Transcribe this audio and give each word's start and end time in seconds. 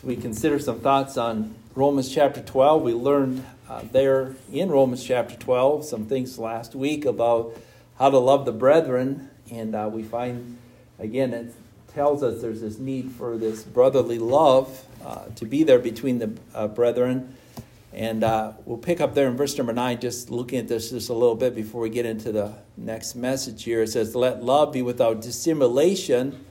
So 0.00 0.06
we 0.06 0.16
consider 0.16 0.58
some 0.58 0.80
thoughts 0.80 1.18
on 1.18 1.54
Romans 1.74 2.08
chapter 2.08 2.40
12. 2.40 2.82
We 2.82 2.94
learned 2.94 3.44
uh, 3.68 3.82
there 3.92 4.34
in 4.50 4.70
Romans 4.70 5.04
chapter 5.04 5.36
12 5.36 5.84
some 5.84 6.06
things 6.06 6.38
last 6.38 6.74
week 6.74 7.04
about 7.04 7.54
how 7.98 8.08
to 8.08 8.16
love 8.16 8.46
the 8.46 8.52
brethren. 8.52 9.28
And 9.50 9.74
uh, 9.74 9.90
we 9.92 10.02
find, 10.02 10.56
again, 10.98 11.34
it 11.34 11.54
tells 11.92 12.22
us 12.22 12.40
there's 12.40 12.62
this 12.62 12.78
need 12.78 13.10
for 13.10 13.36
this 13.36 13.62
brotherly 13.62 14.18
love 14.18 14.86
uh, 15.04 15.26
to 15.36 15.44
be 15.44 15.64
there 15.64 15.78
between 15.78 16.18
the 16.18 16.32
uh, 16.54 16.66
brethren. 16.68 17.36
And 17.92 18.24
uh, 18.24 18.52
we'll 18.64 18.78
pick 18.78 19.02
up 19.02 19.14
there 19.14 19.28
in 19.28 19.36
verse 19.36 19.58
number 19.58 19.74
9, 19.74 20.00
just 20.00 20.30
looking 20.30 20.60
at 20.60 20.68
this 20.68 20.88
just 20.88 21.10
a 21.10 21.12
little 21.12 21.34
bit 21.34 21.54
before 21.54 21.82
we 21.82 21.90
get 21.90 22.06
into 22.06 22.32
the 22.32 22.54
next 22.78 23.16
message 23.16 23.64
here. 23.64 23.82
It 23.82 23.88
says, 23.88 24.14
Let 24.16 24.42
love 24.42 24.72
be 24.72 24.80
without 24.80 25.20
dissimulation 25.20 26.46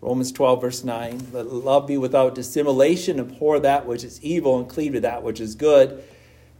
Romans 0.00 0.30
12, 0.30 0.60
verse 0.60 0.84
9. 0.84 1.28
Let 1.32 1.52
love 1.52 1.86
be 1.86 1.98
without 1.98 2.34
dissimulation, 2.34 3.18
abhor 3.18 3.58
that 3.60 3.86
which 3.86 4.04
is 4.04 4.22
evil, 4.22 4.58
and 4.58 4.68
cleave 4.68 4.92
to 4.92 5.00
that 5.00 5.22
which 5.22 5.40
is 5.40 5.54
good. 5.54 6.04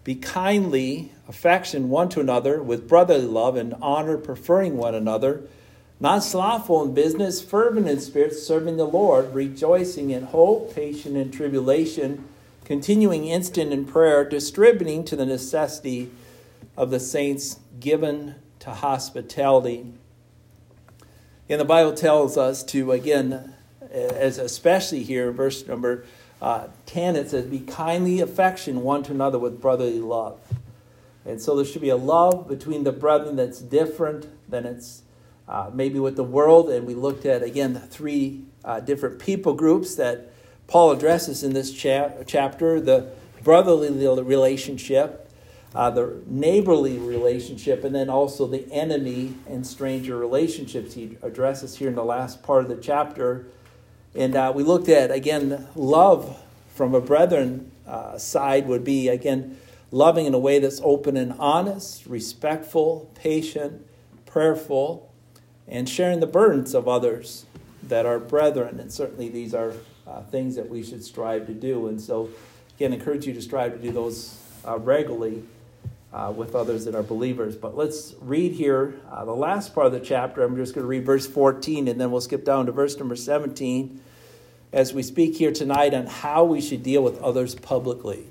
Be 0.02 0.14
kindly, 0.14 1.12
affection 1.28 1.88
one 1.88 2.08
to 2.10 2.20
another, 2.20 2.62
with 2.62 2.88
brotherly 2.88 3.26
love 3.26 3.56
and 3.56 3.74
honor, 3.80 4.16
preferring 4.16 4.76
one 4.76 4.94
another. 4.94 5.42
Not 6.00 6.24
slothful 6.24 6.82
in 6.84 6.94
business, 6.94 7.42
fervent 7.42 7.88
in 7.88 8.00
spirit, 8.00 8.34
serving 8.34 8.76
the 8.76 8.84
Lord, 8.84 9.34
rejoicing 9.34 10.10
in 10.10 10.24
hope, 10.26 10.74
patient 10.74 11.16
in 11.16 11.30
tribulation, 11.30 12.24
continuing 12.64 13.26
instant 13.26 13.72
in 13.72 13.84
prayer, 13.84 14.28
distributing 14.28 15.04
to 15.04 15.16
the 15.16 15.26
necessity 15.26 16.10
of 16.76 16.90
the 16.90 17.00
saints, 17.00 17.58
given 17.80 18.36
to 18.60 18.70
hospitality. 18.70 19.92
And 21.48 21.60
the 21.60 21.64
Bible 21.64 21.94
tells 21.94 22.36
us 22.36 22.62
to, 22.64 22.92
again, 22.92 23.54
as 23.90 24.38
especially 24.38 25.02
here, 25.02 25.32
verse 25.32 25.66
number 25.66 26.04
uh, 26.40 26.68
10, 26.86 27.16
it 27.16 27.30
says, 27.30 27.46
Be 27.46 27.60
kindly 27.60 28.20
affection 28.20 28.82
one 28.82 29.02
to 29.04 29.12
another 29.12 29.38
with 29.38 29.60
brotherly 29.60 30.00
love. 30.00 30.38
And 31.24 31.40
so 31.40 31.56
there 31.56 31.64
should 31.64 31.82
be 31.82 31.88
a 31.88 31.96
love 31.96 32.48
between 32.48 32.84
the 32.84 32.92
brethren 32.92 33.36
that's 33.36 33.60
different 33.60 34.28
than 34.50 34.64
it's 34.64 35.02
uh, 35.48 35.70
maybe 35.72 35.98
with 35.98 36.16
the 36.16 36.24
world. 36.24 36.70
And 36.70 36.86
we 36.86 36.94
looked 36.94 37.26
at, 37.26 37.42
again, 37.42 37.72
the 37.72 37.80
three 37.80 38.44
uh, 38.64 38.80
different 38.80 39.18
people 39.18 39.54
groups 39.54 39.94
that 39.96 40.32
Paul 40.66 40.92
addresses 40.92 41.42
in 41.42 41.54
this 41.54 41.72
cha- 41.72 42.10
chapter 42.26 42.80
the 42.80 43.10
brotherly 43.42 43.90
relationship, 44.22 45.27
uh, 45.74 45.90
the 45.90 46.22
neighborly 46.26 46.98
relationship, 46.98 47.84
and 47.84 47.94
then 47.94 48.08
also 48.08 48.46
the 48.46 48.70
enemy 48.72 49.34
and 49.46 49.66
stranger 49.66 50.16
relationships 50.16 50.94
he 50.94 51.18
addresses 51.22 51.76
here 51.76 51.88
in 51.88 51.94
the 51.94 52.04
last 52.04 52.42
part 52.42 52.62
of 52.62 52.68
the 52.68 52.76
chapter. 52.76 53.46
And 54.14 54.34
uh, 54.34 54.52
we 54.54 54.62
looked 54.62 54.88
at, 54.88 55.10
again, 55.10 55.68
love 55.74 56.42
from 56.74 56.94
a 56.94 57.00
brethren 57.00 57.70
uh, 57.86 58.16
side 58.18 58.66
would 58.66 58.84
be, 58.84 59.08
again, 59.08 59.58
loving 59.90 60.26
in 60.26 60.34
a 60.34 60.38
way 60.38 60.58
that's 60.58 60.80
open 60.82 61.16
and 61.16 61.32
honest, 61.38 62.06
respectful, 62.06 63.10
patient, 63.14 63.86
prayerful, 64.26 65.12
and 65.66 65.88
sharing 65.88 66.20
the 66.20 66.26
burdens 66.26 66.74
of 66.74 66.88
others 66.88 67.44
that 67.82 68.06
are 68.06 68.18
brethren. 68.18 68.80
And 68.80 68.92
certainly 68.92 69.28
these 69.28 69.54
are 69.54 69.72
uh, 70.06 70.22
things 70.22 70.56
that 70.56 70.68
we 70.68 70.82
should 70.82 71.04
strive 71.04 71.46
to 71.46 71.54
do. 71.54 71.88
And 71.88 72.00
so, 72.00 72.30
again, 72.76 72.92
encourage 72.92 73.26
you 73.26 73.34
to 73.34 73.42
strive 73.42 73.72
to 73.72 73.78
do 73.78 73.92
those 73.92 74.40
uh, 74.66 74.78
regularly 74.78 75.42
uh, 76.12 76.32
with 76.34 76.54
others 76.54 76.84
that 76.84 76.94
are 76.94 77.02
believers. 77.02 77.56
But 77.56 77.76
let's 77.76 78.14
read 78.20 78.52
here 78.52 79.00
uh, 79.10 79.24
the 79.24 79.34
last 79.34 79.74
part 79.74 79.86
of 79.86 79.92
the 79.92 80.00
chapter. 80.00 80.42
I'm 80.42 80.56
just 80.56 80.74
going 80.74 80.84
to 80.84 80.88
read 80.88 81.04
verse 81.04 81.26
14 81.26 81.88
and 81.88 82.00
then 82.00 82.10
we'll 82.10 82.20
skip 82.20 82.44
down 82.44 82.66
to 82.66 82.72
verse 82.72 82.96
number 82.98 83.16
17 83.16 84.00
as 84.72 84.92
we 84.92 85.02
speak 85.02 85.36
here 85.36 85.52
tonight 85.52 85.94
on 85.94 86.06
how 86.06 86.44
we 86.44 86.60
should 86.60 86.82
deal 86.82 87.02
with 87.02 87.20
others 87.20 87.54
publicly. 87.54 88.26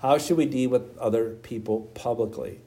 How 0.00 0.18
should 0.18 0.36
we 0.36 0.46
deal 0.46 0.70
with 0.70 0.96
other 0.98 1.30
people 1.30 1.90
publicly? 1.94 2.60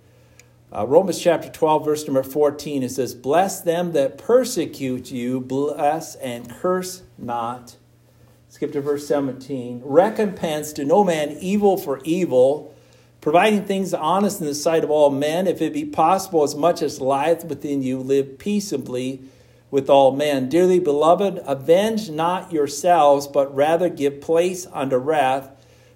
Uh, 0.73 0.87
Romans 0.87 1.19
chapter 1.19 1.49
12, 1.49 1.83
verse 1.83 2.05
number 2.05 2.23
14, 2.23 2.83
it 2.83 2.89
says, 2.89 3.13
Bless 3.13 3.61
them 3.61 3.91
that 3.91 4.17
persecute 4.17 5.11
you, 5.11 5.41
bless 5.41 6.15
and 6.15 6.49
curse 6.49 7.03
not. 7.17 7.75
Skip 8.47 8.71
to 8.73 8.81
verse 8.81 9.07
17. 9.07 9.81
Recompense 9.83 10.73
to 10.73 10.85
no 10.85 11.03
man 11.03 11.37
evil 11.39 11.77
for 11.77 12.01
evil 12.03 12.70
providing 13.21 13.63
things 13.63 13.93
honest 13.93 14.41
in 14.41 14.47
the 14.47 14.55
sight 14.55 14.83
of 14.83 14.89
all 14.89 15.11
men, 15.11 15.47
if 15.47 15.61
it 15.61 15.73
be 15.73 15.85
possible, 15.85 16.43
as 16.43 16.55
much 16.55 16.81
as 16.81 16.99
lieth 16.99 17.45
within 17.45 17.83
you, 17.83 17.99
live 17.99 18.39
peaceably 18.39 19.21
with 19.69 19.89
all 19.89 20.11
men. 20.11 20.49
Dearly 20.49 20.79
beloved, 20.79 21.39
avenge 21.45 22.09
not 22.09 22.51
yourselves, 22.51 23.27
but 23.27 23.55
rather 23.55 23.87
give 23.89 24.19
place 24.19 24.67
unto 24.73 24.97
wrath. 24.97 25.49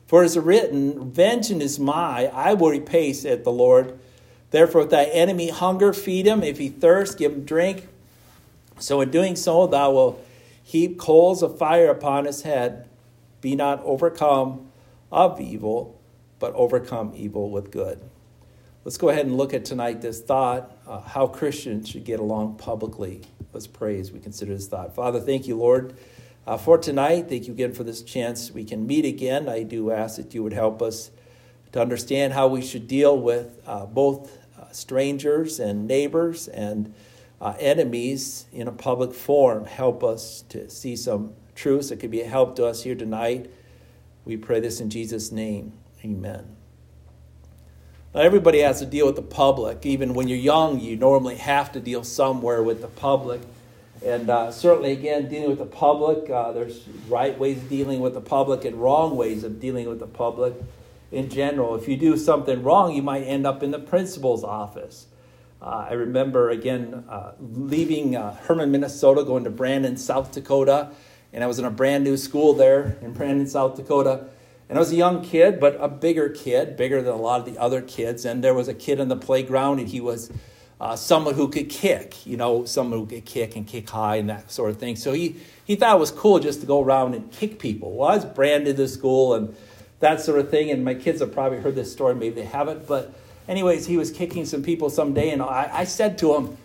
For 0.06 0.22
it 0.22 0.28
is 0.28 0.38
written, 0.38 1.12
Vengeance 1.12 1.64
is 1.64 1.80
mine, 1.80 2.30
I 2.32 2.54
will 2.54 2.70
repay, 2.70 3.12
saith 3.12 3.44
the 3.44 3.52
Lord. 3.52 4.00
Therefore, 4.52 4.82
if 4.82 4.92
thy 4.92 5.06
enemy 5.06 5.50
hunger, 5.50 5.92
feed 5.92 6.28
him. 6.28 6.44
If 6.44 6.60
he 6.60 6.70
thirst, 6.70 7.18
give 7.18 7.34
him 7.34 7.44
drink. 7.44 7.88
So 8.78 9.02
in 9.02 9.10
doing 9.10 9.36
so, 9.36 9.66
thou 9.68 9.92
wilt 9.92 10.26
heap 10.64 11.00
coals 11.00 11.42
of 11.42 11.58
fire 11.58 11.90
upon 11.90 12.26
his 12.26 12.44
head. 12.44 12.88
Be 13.42 13.56
not 13.56 13.82
overcome 13.84 14.70
of 15.12 15.42
evil 15.42 16.00
but 16.40 16.54
overcome 16.54 17.14
evil 17.16 17.50
with 17.50 17.72
good. 17.72 18.02
Let's 18.84 18.98
go 18.98 19.10
ahead 19.10 19.26
and 19.26 19.36
look 19.36 19.54
at 19.54 19.66
tonight 19.66 20.02
this 20.02 20.22
thought 20.22 20.72
uh, 20.88 21.02
how 21.02 21.26
Christians 21.26 21.90
should 21.90 22.04
get 22.04 22.20
along 22.20 22.58
publicly. 22.58 23.22
Let's 23.52 23.68
pray 23.68 24.00
as 24.00 24.12
we 24.12 24.20
consider 24.20 24.54
this 24.54 24.68
thought. 24.68 24.94
Father, 24.94 25.20
thank 25.20 25.48
you, 25.48 25.58
Lord, 25.58 25.98
uh, 26.46 26.58
for 26.58 26.78
tonight. 26.78 27.28
Thank 27.28 27.48
you 27.48 27.54
again 27.54 27.74
for 27.74 27.84
this 27.84 28.04
chance 28.04 28.52
we 28.52 28.64
can 28.64 28.86
meet 28.86 29.06
again. 29.06 29.50
I 29.50 29.64
do 29.64 29.90
ask 29.92 30.18
that 30.18 30.36
you 30.36 30.44
would 30.44 30.54
help 30.54 30.82
us 30.82 31.10
to 31.72 31.82
understand 31.82 32.34
how 32.34 32.48
we 32.48 32.62
should 32.62 32.88
deal 32.88 33.18
with 33.18 33.60
uh, 33.66 33.88
both 33.88 34.38
uh, 34.60 34.72
strangers 34.72 35.60
and 35.60 35.88
neighbors 35.88 36.48
and 36.48 36.94
uh, 37.42 37.56
enemies 37.60 38.46
in 38.54 38.68
a 38.68 38.72
public 38.72 39.14
forum. 39.14 39.66
Help 39.66 40.04
us 40.04 40.44
to 40.50 40.70
see 40.70 40.96
some 40.96 41.34
truths 41.56 41.90
that 41.90 42.00
could 42.00 42.12
be 42.12 42.22
a 42.22 42.28
help 42.28 42.56
to 42.58 42.66
us 42.66 42.84
here 42.84 42.96
tonight. 42.96 43.50
We 44.26 44.38
pray 44.38 44.60
this 44.60 44.80
in 44.80 44.90
Jesus' 44.90 45.32
name. 45.32 45.74
Amen. 46.06 46.56
Now, 48.14 48.22
everybody 48.22 48.60
has 48.60 48.78
to 48.80 48.86
deal 48.86 49.08
with 49.08 49.16
the 49.16 49.24
public. 49.24 49.88
Even 49.88 50.14
when 50.14 50.28
you're 50.28 50.38
young, 50.38 50.80
you 50.80 50.96
normally 50.96 51.38
have 51.38 51.72
to 51.72 51.80
deal 51.80 52.04
somewhere 52.04 52.62
with 52.62 52.82
the 52.82 52.88
public. 52.88 53.42
And 54.06 54.30
uh, 54.30 54.52
certainly, 54.52 54.92
again, 54.92 55.28
dealing 55.30 55.50
with 55.50 55.58
the 55.58 55.66
public, 55.66 56.30
uh, 56.30 56.52
there's 56.52 56.88
right 57.10 57.38
ways 57.40 57.58
of 57.58 57.70
dealing 57.70 58.02
with 58.02 58.14
the 58.14 58.22
public 58.22 58.66
and 58.66 58.76
wrong 58.76 59.18
ways 59.18 59.44
of 59.44 59.60
dealing 59.60 59.90
with 59.90 60.00
the 60.00 60.06
public 60.06 60.54
in 61.12 61.28
general. 61.28 61.74
If 61.74 61.88
you 61.88 61.98
do 61.98 62.18
something 62.18 62.62
wrong, 62.62 62.94
you 62.94 63.02
might 63.02 63.24
end 63.24 63.48
up 63.48 63.64
in 63.64 63.72
the 63.72 63.80
principal's 63.80 64.44
office. 64.44 65.08
Uh, 65.60 65.88
I 65.90 65.94
remember, 65.94 66.52
again, 66.52 67.04
uh, 67.10 67.32
leaving 67.40 68.16
uh, 68.16 68.36
Herman, 68.36 68.70
Minnesota, 68.70 69.24
going 69.24 69.46
to 69.46 69.50
Brandon, 69.50 69.98
South 69.98 70.32
Dakota. 70.32 70.92
And 71.34 71.44
I 71.44 71.48
was 71.48 71.58
in 71.58 71.66
a 71.66 71.72
brand 71.72 72.04
new 72.04 72.16
school 72.16 72.54
there 72.54 72.96
in 73.02 73.14
Brandon, 73.14 73.48
South 73.48 73.76
Dakota. 73.76 74.28
And 74.68 74.78
I 74.78 74.82
was 74.82 74.92
a 74.92 74.96
young 74.96 75.22
kid, 75.24 75.60
but 75.60 75.78
a 75.80 75.88
bigger 75.88 76.30
kid, 76.30 76.76
bigger 76.76 77.02
than 77.02 77.14
a 77.14 77.18
lot 77.18 77.40
of 77.40 77.46
the 77.46 77.60
other 77.60 77.82
kids. 77.82 78.26
And 78.26 78.44
there 78.44 78.54
was 78.54 78.68
a 78.68 78.74
kid 78.74 79.00
in 79.00 79.10
the 79.10 79.16
playground, 79.16 79.80
and 79.80 79.88
he 79.88 80.02
was 80.02 80.32
uh, 80.82 80.96
someone 80.96 81.36
who 81.36 81.48
could 81.48 81.70
kick, 81.70 82.26
you 82.26 82.36
know, 82.36 82.66
someone 82.66 83.00
who 83.00 83.06
could 83.06 83.26
kick 83.26 83.56
and 83.56 83.68
kick 83.68 83.90
high 83.90 84.16
and 84.16 84.30
that 84.30 84.52
sort 84.52 84.72
of 84.72 84.78
thing. 84.78 84.96
So 84.96 85.14
he, 85.14 85.38
he 85.66 85.76
thought 85.76 85.96
it 85.96 86.00
was 86.00 86.12
cool 86.12 86.40
just 86.40 86.62
to 86.62 86.66
go 86.66 86.84
around 86.84 87.14
and 87.14 87.32
kick 87.32 87.60
people. 87.60 87.94
Well, 87.94 88.10
I 88.10 88.16
was 88.16 88.26
branded 88.26 88.78
to 88.78 88.88
school 88.88 89.36
and 89.36 89.56
that 90.00 90.20
sort 90.22 90.40
of 90.40 90.50
thing. 90.50 90.72
And 90.72 90.84
my 90.84 90.96
kids 90.96 91.22
have 91.22 91.32
probably 91.32 91.60
heard 91.60 91.76
this 91.76 91.92
story, 91.92 92.16
maybe 92.16 92.36
they 92.36 92.46
haven't. 92.46 92.88
But, 92.88 93.14
anyways, 93.48 93.86
he 93.86 93.98
was 93.98 94.12
kicking 94.12 94.46
some 94.46 94.64
people 94.64 94.90
someday, 94.90 95.30
and 95.30 95.42
I, 95.42 95.70
I 95.72 95.84
said 95.84 96.18
to 96.20 96.36
him, 96.36 96.58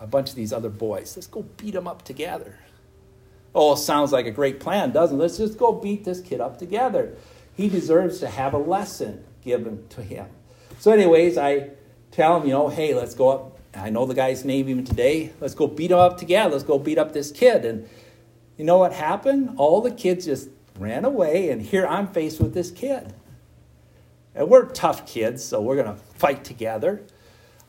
a 0.00 0.06
bunch 0.06 0.28
of 0.28 0.36
these 0.36 0.52
other 0.52 0.68
boys, 0.68 1.16
let's 1.16 1.26
go 1.26 1.42
beat 1.56 1.72
them 1.72 1.88
up 1.88 2.02
together. 2.02 2.58
Oh, 3.54 3.74
sounds 3.74 4.12
like 4.12 4.26
a 4.26 4.30
great 4.30 4.58
plan, 4.58 4.90
doesn't 4.90 5.16
it? 5.16 5.20
Let's 5.20 5.38
just 5.38 5.58
go 5.58 5.72
beat 5.72 6.04
this 6.04 6.20
kid 6.20 6.40
up 6.40 6.58
together. 6.58 7.14
He 7.54 7.68
deserves 7.68 8.18
to 8.20 8.28
have 8.28 8.52
a 8.52 8.58
lesson 8.58 9.24
given 9.42 9.86
to 9.90 10.02
him. 10.02 10.26
So, 10.80 10.90
anyways, 10.90 11.38
I 11.38 11.70
tell 12.10 12.40
him, 12.40 12.48
you 12.48 12.52
know, 12.52 12.68
hey, 12.68 12.94
let's 12.94 13.14
go 13.14 13.28
up. 13.28 13.58
I 13.74 13.90
know 13.90 14.06
the 14.06 14.14
guy's 14.14 14.44
name 14.44 14.68
even 14.68 14.84
today. 14.84 15.32
Let's 15.40 15.54
go 15.54 15.66
beat 15.66 15.90
him 15.90 15.98
up 15.98 16.18
together. 16.18 16.50
Let's 16.50 16.64
go 16.64 16.78
beat 16.78 16.98
up 16.98 17.12
this 17.12 17.30
kid. 17.30 17.64
And 17.64 17.88
you 18.56 18.64
know 18.64 18.78
what 18.78 18.92
happened? 18.92 19.54
All 19.56 19.80
the 19.80 19.90
kids 19.90 20.26
just 20.26 20.48
ran 20.78 21.04
away, 21.04 21.50
and 21.50 21.62
here 21.62 21.86
I'm 21.86 22.08
faced 22.08 22.40
with 22.40 22.54
this 22.54 22.70
kid. 22.70 23.14
And 24.34 24.48
we're 24.48 24.66
tough 24.66 25.06
kids, 25.06 25.44
so 25.44 25.60
we're 25.60 25.76
going 25.76 25.94
to 25.94 26.02
fight 26.16 26.44
together. 26.44 27.02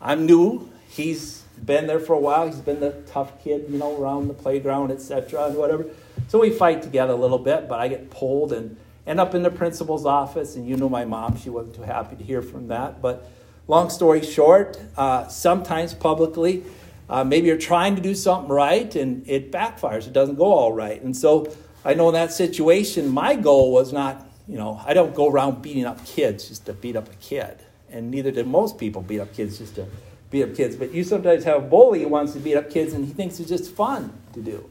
I'm 0.02 0.26
new. 0.26 0.70
He's 0.88 1.45
been 1.56 1.88
there 1.88 2.00
for 2.00 2.14
a 2.14 2.20
while. 2.20 2.46
He's 2.48 2.60
been 2.60 2.80
the 2.80 2.92
tough 3.08 3.44
kid, 3.44 3.66
you 3.70 3.78
know, 3.78 4.00
around 4.02 4.28
the 4.28 4.34
playground, 4.34 4.92
etc., 4.92 5.46
and 5.46 5.56
whatever. 5.56 5.86
So 6.28 6.40
we 6.40 6.50
fight 6.50 6.82
together 6.82 7.14
a 7.14 7.18
little 7.18 7.40
bit, 7.40 7.68
but 7.68 7.80
I 7.80 7.88
get 7.88 8.10
pulled 8.10 8.54
and 8.54 8.78
end 9.06 9.20
up 9.20 9.36
in 9.36 9.44
the 9.44 9.52
principal's 9.52 10.06
office. 10.06 10.56
And 10.56 10.68
you 10.68 10.78
know 10.78 10.90
my 10.90 11.06
mom; 11.06 11.38
she 11.38 11.50
wasn't 11.50 11.76
too 11.76 11.84
happy 11.84 12.16
to 12.16 12.24
hear 12.24 12.42
from 12.42 12.68
that. 12.70 13.02
But 13.02 13.30
long 13.68 13.90
story 13.90 14.22
short, 14.24 14.80
uh, 14.98 15.28
sometimes 15.28 15.94
publicly, 15.94 16.64
uh, 17.10 17.24
maybe 17.24 17.48
you're 17.48 17.58
trying 17.58 17.96
to 17.96 18.02
do 18.02 18.16
something 18.16 18.50
right 18.50 18.96
and 18.96 19.28
it 19.30 19.52
backfires. 19.52 20.08
It 20.08 20.14
doesn't 20.14 20.36
go 20.36 20.46
all 20.46 20.74
right. 20.74 21.02
And 21.02 21.16
so 21.16 21.54
I 21.84 21.94
know 21.94 22.08
in 22.10 22.14
that 22.14 22.32
situation, 22.32 23.10
my 23.10 23.36
goal 23.36 23.72
was 23.72 23.94
not, 23.94 24.28
you 24.48 24.58
know, 24.58 24.82
I 24.86 24.94
don't 24.94 25.14
go 25.14 25.30
around 25.30 25.62
beating 25.62 25.86
up 25.86 26.04
kids 26.06 26.48
just 26.48 26.66
to 26.66 26.74
beat 26.74 26.96
up 26.96 27.12
a 27.12 27.16
kid. 27.16 27.58
And 27.92 28.10
neither 28.10 28.32
did 28.32 28.48
most 28.48 28.78
people 28.78 29.02
beat 29.02 29.20
up 29.20 29.34
kids 29.34 29.60
just 29.60 29.76
to 29.76 29.86
beat 30.36 30.44
up 30.44 30.56
kids. 30.56 30.76
But 30.76 30.92
you 30.94 31.06
sometimes 31.06 31.46
have 31.46 31.64
a 31.64 31.66
bully 31.66 32.04
who 32.04 32.10
wants 32.10 32.34
to 32.34 32.40
beat 32.40 32.58
up 32.58 32.70
kids 32.70 32.94
and 32.94 33.06
he 33.06 33.14
thinks 33.14 33.40
it's 33.40 33.48
just 33.48 33.72
fun 33.72 34.12
to 34.34 34.42
do. 34.42 34.70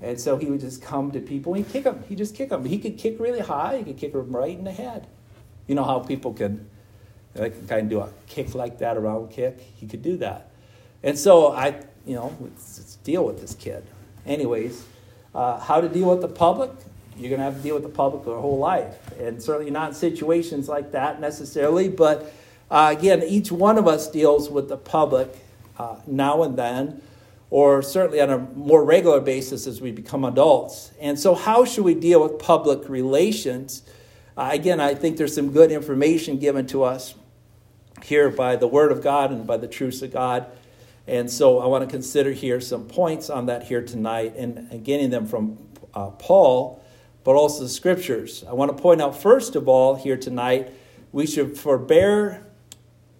And 0.00 0.18
so 0.18 0.38
he 0.38 0.46
would 0.46 0.60
just 0.60 0.80
come 0.80 1.10
to 1.12 1.20
people 1.20 1.52
and 1.52 1.68
kick 1.68 1.84
them. 1.84 2.02
He 2.08 2.14
just 2.14 2.34
kick 2.34 2.48
them. 2.48 2.64
He 2.64 2.78
could 2.78 2.96
kick 2.96 3.20
really 3.20 3.40
high. 3.40 3.78
He 3.78 3.84
could 3.84 3.98
kick 3.98 4.12
them 4.14 4.34
right 4.34 4.56
in 4.56 4.64
the 4.64 4.72
head. 4.72 5.06
You 5.66 5.74
know 5.74 5.84
how 5.84 5.98
people 5.98 6.32
can, 6.32 6.68
they 7.34 7.50
can 7.50 7.66
kind 7.66 7.82
of 7.82 7.88
do 7.90 8.00
a 8.00 8.08
kick 8.26 8.54
like 8.54 8.78
that, 8.78 8.96
a 8.96 9.00
round 9.00 9.30
kick. 9.30 9.58
He 9.60 9.86
could 9.86 10.02
do 10.02 10.16
that. 10.18 10.50
And 11.02 11.18
so 11.18 11.52
I, 11.52 11.82
you 12.06 12.14
know, 12.14 12.34
let's, 12.40 12.78
let's 12.78 12.96
deal 12.96 13.24
with 13.24 13.40
this 13.40 13.54
kid. 13.54 13.84
Anyways, 14.24 14.84
uh, 15.34 15.60
how 15.60 15.82
to 15.82 15.88
deal 15.88 16.08
with 16.08 16.22
the 16.22 16.28
public? 16.28 16.70
You're 17.18 17.30
going 17.30 17.40
to 17.40 17.44
have 17.44 17.56
to 17.56 17.62
deal 17.62 17.74
with 17.74 17.84
the 17.84 17.90
public 17.90 18.26
your 18.26 18.40
whole 18.40 18.58
life, 18.58 18.96
and 19.18 19.42
certainly 19.42 19.70
not 19.70 19.96
situations 19.96 20.68
like 20.68 20.92
that 20.92 21.18
necessarily. 21.18 21.88
But 21.88 22.30
uh, 22.70 22.94
again, 22.96 23.22
each 23.22 23.52
one 23.52 23.78
of 23.78 23.86
us 23.86 24.10
deals 24.10 24.50
with 24.50 24.68
the 24.68 24.76
public 24.76 25.36
uh, 25.78 25.96
now 26.06 26.42
and 26.42 26.56
then 26.56 27.02
or 27.50 27.80
certainly 27.82 28.20
on 28.20 28.30
a 28.30 28.38
more 28.38 28.84
regular 28.84 29.20
basis 29.20 29.66
as 29.66 29.80
we 29.80 29.92
become 29.92 30.24
adults. 30.24 30.90
And 31.00 31.18
so, 31.18 31.34
how 31.34 31.64
should 31.64 31.84
we 31.84 31.94
deal 31.94 32.22
with 32.22 32.38
public 32.38 32.88
relations? 32.88 33.82
Uh, 34.36 34.50
again, 34.52 34.80
I 34.80 34.94
think 34.94 35.16
there's 35.16 35.34
some 35.34 35.52
good 35.52 35.70
information 35.70 36.38
given 36.38 36.66
to 36.68 36.82
us 36.82 37.14
here 38.02 38.30
by 38.30 38.56
the 38.56 38.66
Word 38.66 38.92
of 38.92 39.02
God 39.02 39.30
and 39.30 39.46
by 39.46 39.56
the 39.56 39.68
truths 39.68 40.02
of 40.02 40.12
God. 40.12 40.46
And 41.06 41.30
so, 41.30 41.60
I 41.60 41.66
want 41.66 41.84
to 41.84 41.90
consider 41.90 42.32
here 42.32 42.60
some 42.60 42.86
points 42.86 43.30
on 43.30 43.46
that 43.46 43.62
here 43.62 43.82
tonight 43.82 44.34
and, 44.36 44.70
and 44.72 44.84
getting 44.84 45.10
them 45.10 45.26
from 45.26 45.58
uh, 45.94 46.10
Paul, 46.10 46.82
but 47.22 47.36
also 47.36 47.62
the 47.62 47.68
scriptures. 47.68 48.44
I 48.48 48.54
want 48.54 48.76
to 48.76 48.82
point 48.82 49.00
out, 49.00 49.16
first 49.16 49.54
of 49.54 49.68
all, 49.68 49.94
here 49.94 50.16
tonight, 50.16 50.72
we 51.12 51.26
should 51.26 51.56
forbear 51.56 52.45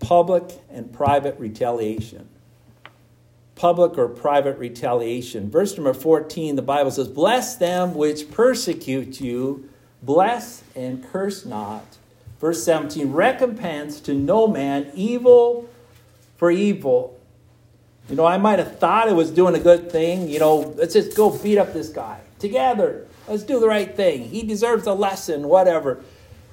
public 0.06 0.61
and 0.70 0.93
private 0.93 1.38
retaliation 1.38 2.29
public 3.56 3.97
or 3.99 4.06
private 4.06 4.58
retaliation. 4.58 5.50
Verse 5.50 5.75
number 5.76 5.94
14, 5.94 6.55
the 6.55 6.62
Bible 6.62 6.91
says, 6.91 7.08
Bless 7.08 7.56
them 7.56 7.94
which 7.94 8.31
persecute 8.31 9.20
you, 9.20 9.69
bless 10.03 10.62
and 10.76 11.03
curse 11.03 11.44
not. 11.44 11.97
Verse 12.38 12.62
17, 12.62 13.12
recompense 13.12 13.99
to 14.00 14.14
no 14.14 14.47
man 14.47 14.91
evil 14.94 15.69
for 16.37 16.50
evil. 16.50 17.19
You 18.11 18.14
know, 18.14 18.26
I 18.26 18.37
might 18.37 18.59
have 18.59 18.79
thought 18.79 19.09
I 19.09 19.12
was 19.12 19.31
doing 19.31 19.55
a 19.56 19.59
good 19.59 19.91
thing. 19.91 20.29
You 20.29 20.38
know, 20.38 20.75
let's 20.76 20.93
just 20.93 21.17
go 21.17 21.37
beat 21.37 21.59
up 21.59 21.73
this 21.73 21.88
guy 21.88 22.20
together. 22.38 23.06
Let's 23.26 23.43
do 23.43 23.59
the 23.59 23.67
right 23.67 23.97
thing. 23.97 24.29
He 24.29 24.43
deserves 24.43 24.87
a 24.87 24.93
lesson, 24.93 25.49
whatever. 25.49 26.05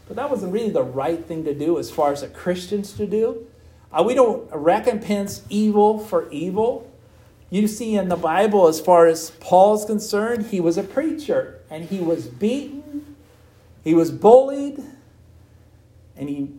But 0.08 0.18
that 0.18 0.30
wasn't 0.30 0.54
really 0.54 0.70
the 0.70 0.84
right 0.84 1.24
thing 1.24 1.44
to 1.46 1.54
do 1.54 1.80
as 1.80 1.90
far 1.90 2.12
as 2.12 2.24
a 2.24 2.28
Christians 2.28 2.94
to 2.94 3.08
do. 3.08 3.48
Uh, 3.92 4.04
we 4.04 4.14
don't 4.14 4.50
recompense 4.52 5.44
evil 5.50 6.00
for 6.00 6.30
evil. 6.30 6.92
You 7.50 7.68
see 7.68 7.96
in 7.96 8.10
the 8.10 8.16
Bible, 8.16 8.68
as 8.68 8.82
far 8.82 9.06
as 9.06 9.30
Paul's 9.40 9.86
concerned, 9.86 10.48
he 10.48 10.60
was 10.60 10.78
a 10.78 10.84
preacher 10.84 11.62
and 11.70 11.86
he 11.86 12.00
was 12.00 12.26
beaten, 12.28 13.16
he 13.84 13.94
was 13.94 14.12
bullied, 14.12 14.84
and 16.16 16.30
he, 16.30 16.52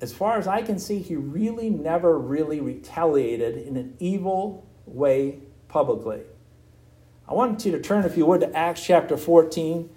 as 0.00 0.12
far 0.12 0.38
as 0.38 0.46
I 0.46 0.62
can 0.62 0.78
see, 0.78 1.00
he 1.00 1.16
really 1.16 1.70
never 1.70 2.18
really 2.18 2.60
retaliated 2.60 3.56
in 3.56 3.76
an 3.76 3.96
evil 3.98 4.64
way 4.86 5.40
publicly. 5.68 6.22
I 7.28 7.34
want 7.34 7.64
you 7.64 7.72
to 7.72 7.80
turn, 7.80 8.04
if 8.04 8.16
you 8.16 8.24
would, 8.26 8.40
to 8.40 8.56
Acts 8.56 8.84
chapter 8.84 9.16
14. 9.16 9.90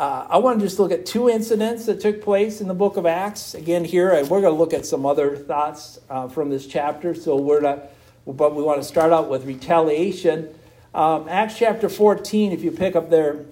Uh, 0.00 0.26
I 0.30 0.38
want 0.38 0.60
to 0.60 0.64
just 0.64 0.78
look 0.78 0.92
at 0.92 1.04
two 1.04 1.28
incidents 1.28 1.84
that 1.84 2.00
took 2.00 2.22
place 2.22 2.62
in 2.62 2.68
the 2.68 2.74
book 2.74 2.96
of 2.96 3.04
Acts. 3.04 3.52
Again, 3.52 3.84
here, 3.84 4.12
we're 4.24 4.40
going 4.40 4.44
to 4.44 4.58
look 4.58 4.72
at 4.72 4.86
some 4.86 5.04
other 5.04 5.36
thoughts 5.36 5.98
uh, 6.08 6.26
from 6.26 6.48
this 6.48 6.66
chapter, 6.66 7.14
so 7.14 7.36
we're 7.36 7.60
not 7.60 7.90
but 8.26 8.54
we 8.54 8.62
want 8.62 8.80
to 8.80 8.88
start 8.88 9.12
out 9.12 9.28
with 9.28 9.44
retaliation. 9.44 10.48
Um, 10.94 11.28
Acts 11.28 11.58
chapter 11.58 11.90
14, 11.90 12.50
if 12.50 12.62
you 12.62 12.70
pick 12.70 12.96
up 12.96 13.10
there 13.10 13.44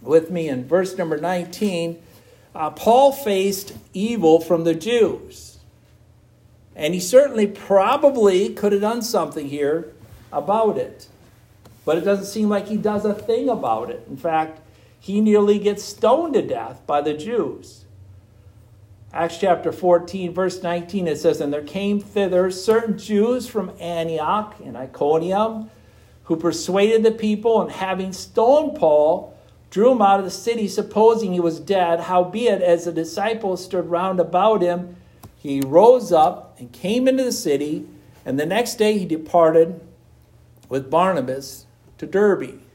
with 0.00 0.30
me 0.30 0.48
in 0.48 0.66
verse 0.66 0.96
number 0.96 1.18
19, 1.18 2.02
uh, 2.54 2.70
Paul 2.70 3.12
faced 3.12 3.74
evil 3.92 4.40
from 4.40 4.64
the 4.64 4.74
Jews. 4.74 5.58
And 6.74 6.94
he 6.94 7.00
certainly 7.00 7.46
probably 7.46 8.48
could 8.54 8.72
have 8.72 8.80
done 8.80 9.02
something 9.02 9.46
here 9.46 9.92
about 10.32 10.78
it. 10.78 11.06
But 11.84 11.98
it 11.98 12.02
doesn't 12.02 12.24
seem 12.24 12.48
like 12.48 12.68
he 12.68 12.78
does 12.78 13.04
a 13.04 13.12
thing 13.12 13.50
about 13.50 13.90
it. 13.90 14.06
In 14.08 14.16
fact, 14.16 14.60
he 15.06 15.20
nearly 15.20 15.60
gets 15.60 15.84
stoned 15.84 16.34
to 16.34 16.42
death 16.42 16.84
by 16.84 17.00
the 17.00 17.14
Jews. 17.14 17.84
Acts 19.12 19.38
chapter 19.38 19.70
14, 19.70 20.34
verse 20.34 20.64
19, 20.64 21.06
it 21.06 21.16
says, 21.16 21.40
And 21.40 21.52
there 21.52 21.62
came 21.62 22.00
thither 22.00 22.50
certain 22.50 22.98
Jews 22.98 23.46
from 23.46 23.70
Antioch 23.78 24.56
and 24.64 24.76
Iconium 24.76 25.70
who 26.24 26.34
persuaded 26.34 27.04
the 27.04 27.12
people, 27.12 27.62
and 27.62 27.70
having 27.70 28.12
stoned 28.12 28.76
Paul, 28.76 29.38
drew 29.70 29.92
him 29.92 30.02
out 30.02 30.18
of 30.18 30.24
the 30.24 30.30
city, 30.30 30.66
supposing 30.66 31.32
he 31.32 31.38
was 31.38 31.60
dead. 31.60 32.00
Howbeit, 32.00 32.60
as 32.60 32.84
the 32.84 32.92
disciples 32.92 33.64
stood 33.64 33.88
round 33.88 34.18
about 34.18 34.60
him, 34.60 34.96
he 35.36 35.60
rose 35.60 36.10
up 36.10 36.56
and 36.58 36.72
came 36.72 37.06
into 37.06 37.22
the 37.22 37.30
city, 37.30 37.86
and 38.24 38.40
the 38.40 38.44
next 38.44 38.74
day 38.74 38.98
he 38.98 39.04
departed 39.04 39.80
with 40.68 40.90
Barnabas 40.90 41.66
to 41.98 42.06
Derbe. 42.06 42.65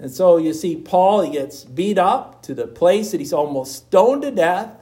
And 0.00 0.10
so 0.10 0.38
you 0.38 0.54
see, 0.54 0.76
Paul, 0.76 1.20
he 1.20 1.32
gets 1.32 1.62
beat 1.62 1.98
up 1.98 2.42
to 2.44 2.54
the 2.54 2.66
place 2.66 3.10
that 3.10 3.20
he's 3.20 3.34
almost 3.34 3.76
stoned 3.76 4.22
to 4.22 4.30
death. 4.30 4.72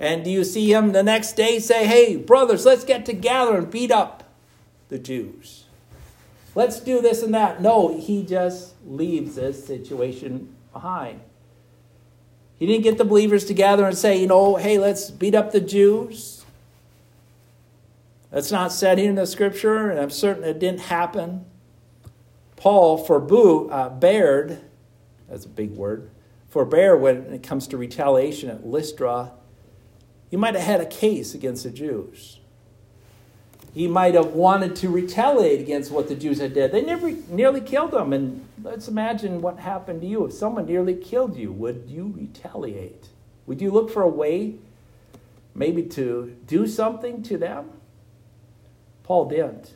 And 0.00 0.24
do 0.24 0.30
you 0.30 0.42
see 0.42 0.72
him 0.72 0.90
the 0.90 1.04
next 1.04 1.34
day 1.34 1.60
say, 1.60 1.86
Hey, 1.86 2.16
brothers, 2.16 2.66
let's 2.66 2.84
get 2.84 3.06
together 3.06 3.56
and 3.56 3.70
beat 3.70 3.92
up 3.92 4.24
the 4.88 4.98
Jews? 4.98 5.66
Let's 6.56 6.80
do 6.80 7.00
this 7.00 7.22
and 7.22 7.32
that. 7.34 7.62
No, 7.62 7.96
he 7.96 8.24
just 8.24 8.74
leaves 8.84 9.36
this 9.36 9.64
situation 9.64 10.54
behind. 10.72 11.20
He 12.58 12.66
didn't 12.66 12.82
get 12.82 12.98
the 12.98 13.04
believers 13.04 13.44
together 13.44 13.84
and 13.84 13.96
say, 13.96 14.18
you 14.18 14.26
know, 14.26 14.56
hey, 14.56 14.78
let's 14.78 15.10
beat 15.10 15.34
up 15.34 15.52
the 15.52 15.60
Jews. 15.60 16.44
That's 18.30 18.50
not 18.50 18.72
said 18.72 18.98
in 18.98 19.14
the 19.14 19.26
scripture, 19.26 19.90
and 19.90 20.00
I'm 20.00 20.10
certain 20.10 20.44
it 20.44 20.58
didn't 20.58 20.80
happen. 20.80 21.44
Paul 22.56 22.98
forbade, 22.98 23.70
uh, 23.70 23.90
bared, 23.90 24.60
that's 25.28 25.44
a 25.44 25.48
big 25.48 25.72
word, 25.72 26.10
forbear 26.48 26.96
when 26.96 27.32
it 27.32 27.42
comes 27.42 27.66
to 27.68 27.76
retaliation 27.76 28.50
at 28.50 28.66
Lystra 28.66 29.32
he 30.30 30.36
might 30.36 30.54
have 30.54 30.64
had 30.64 30.80
a 30.80 30.86
case 30.86 31.34
against 31.34 31.62
the 31.62 31.70
Jews. 31.70 32.40
He 33.72 33.86
might 33.86 34.14
have 34.14 34.28
wanted 34.28 34.74
to 34.76 34.88
retaliate 34.88 35.60
against 35.60 35.90
what 35.90 36.08
the 36.08 36.14
Jews 36.14 36.40
had 36.40 36.54
did. 36.54 36.72
They 36.72 36.82
never 36.82 37.10
nearly 37.28 37.60
killed 37.60 37.92
him. 37.92 38.12
And 38.12 38.46
let's 38.62 38.88
imagine 38.88 39.42
what 39.42 39.58
happened 39.58 40.00
to 40.00 40.06
you. 40.06 40.24
If 40.24 40.32
someone 40.32 40.66
nearly 40.66 40.94
killed 40.94 41.36
you, 41.36 41.52
would 41.52 41.84
you 41.86 42.12
retaliate? 42.16 43.08
Would 43.46 43.60
you 43.60 43.70
look 43.70 43.90
for 43.90 44.02
a 44.02 44.08
way 44.08 44.54
maybe 45.54 45.82
to 45.82 46.36
do 46.46 46.66
something 46.66 47.22
to 47.24 47.36
them? 47.36 47.70
Paul 49.02 49.28
didn't. 49.28 49.74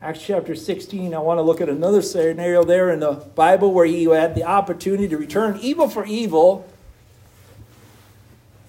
Acts 0.00 0.22
chapter 0.24 0.54
16, 0.54 1.12
I 1.12 1.18
want 1.18 1.38
to 1.38 1.42
look 1.42 1.60
at 1.60 1.68
another 1.68 2.02
scenario 2.02 2.62
there 2.62 2.90
in 2.90 3.00
the 3.00 3.12
Bible 3.12 3.72
where 3.72 3.86
he 3.86 4.04
had 4.04 4.34
the 4.34 4.44
opportunity 4.44 5.08
to 5.08 5.18
return 5.18 5.58
evil 5.60 5.88
for 5.88 6.04
evil 6.04 6.68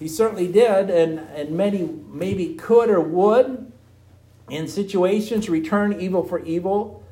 he 0.00 0.08
certainly 0.08 0.50
did, 0.50 0.88
and, 0.88 1.18
and 1.34 1.50
many 1.50 1.82
maybe 2.08 2.54
could 2.54 2.88
or 2.88 3.00
would 3.00 3.70
in 4.48 4.66
situations 4.66 5.50
return 5.50 6.00
evil 6.00 6.24
for 6.24 6.38
evil. 6.40 7.04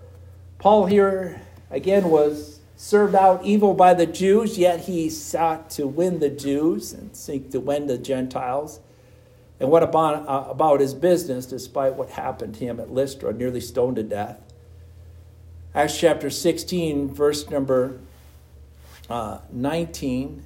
Paul 0.59 0.87
here, 0.87 1.43
again, 1.71 2.09
was 2.09 2.61
served 2.79 3.15
out 3.15 3.45
evil 3.45 3.75
by 3.75 3.93
the 3.93 4.07
Jews, 4.07 4.57
yet 4.57 4.81
he 4.81 5.11
sought 5.11 5.69
to 5.73 5.87
win 5.87 6.19
the 6.19 6.31
Jews 6.31 6.95
and 6.95 7.15
seek 7.15 7.51
to 7.51 7.61
win 7.61 7.89
the 7.89 7.99
Gentiles. 7.99 8.81
And 9.61 9.71
what 9.71 9.83
about, 9.83 10.29
uh, 10.29 10.50
about 10.50 10.81
his 10.81 10.95
business, 10.95 11.47
despite 11.47 11.95
what 11.95 12.11
happened 12.11 12.55
to 12.57 12.65
him 12.65 12.79
at 12.79 12.93
Lystra, 12.93 13.33
nearly 13.33 13.61
stoned 13.61 13.97
to 13.97 14.03
death? 14.03 14.41
Acts 15.75 15.99
chapter 15.99 16.31
16, 16.31 17.12
verse 17.12 17.49
number 17.50 17.99
uh, 19.11 19.38
19. 19.53 20.45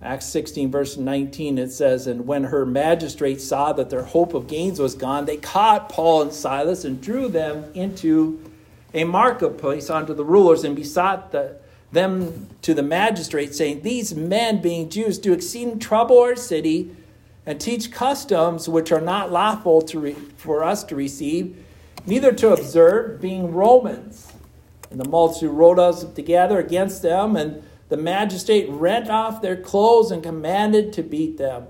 Acts 0.00 0.26
16, 0.26 0.70
verse 0.70 0.96
19, 0.96 1.58
it 1.58 1.72
says, 1.72 2.06
And 2.06 2.26
when 2.26 2.44
her 2.44 2.64
magistrates 2.64 3.44
saw 3.44 3.72
that 3.72 3.90
their 3.90 4.04
hope 4.04 4.32
of 4.32 4.46
gains 4.46 4.78
was 4.78 4.94
gone, 4.94 5.24
they 5.24 5.36
caught 5.36 5.88
Paul 5.88 6.22
and 6.22 6.32
Silas 6.32 6.84
and 6.84 7.00
drew 7.00 7.28
them 7.28 7.64
into 7.74 8.40
a 8.94 9.02
marketplace 9.04 9.90
unto 9.90 10.14
the 10.14 10.24
rulers 10.24 10.62
and 10.62 10.76
besought 10.76 11.32
the, 11.32 11.56
them 11.90 12.48
to 12.62 12.74
the 12.74 12.82
magistrates, 12.82 13.58
saying, 13.58 13.82
These 13.82 14.14
men, 14.14 14.62
being 14.62 14.88
Jews, 14.88 15.18
do 15.18 15.32
exceeding 15.32 15.80
trouble 15.80 16.20
our 16.20 16.36
city 16.36 16.94
and 17.48 17.58
teach 17.58 17.90
customs 17.90 18.68
which 18.68 18.92
are 18.92 19.00
not 19.00 19.32
lawful 19.32 19.80
to 19.80 19.98
re- 19.98 20.12
for 20.36 20.62
us 20.62 20.84
to 20.84 20.94
receive, 20.94 21.56
neither 22.04 22.30
to 22.30 22.52
observe, 22.52 23.22
being 23.22 23.54
Romans. 23.54 24.30
And 24.90 25.00
the 25.00 25.08
multitude 25.08 25.52
rose 25.52 25.78
us 25.78 26.12
together 26.12 26.58
against 26.58 27.00
them, 27.00 27.36
and 27.36 27.62
the 27.88 27.96
magistrate 27.96 28.68
rent 28.68 29.08
off 29.08 29.40
their 29.40 29.56
clothes 29.56 30.10
and 30.10 30.22
commanded 30.22 30.92
to 30.92 31.02
beat 31.02 31.38
them. 31.38 31.68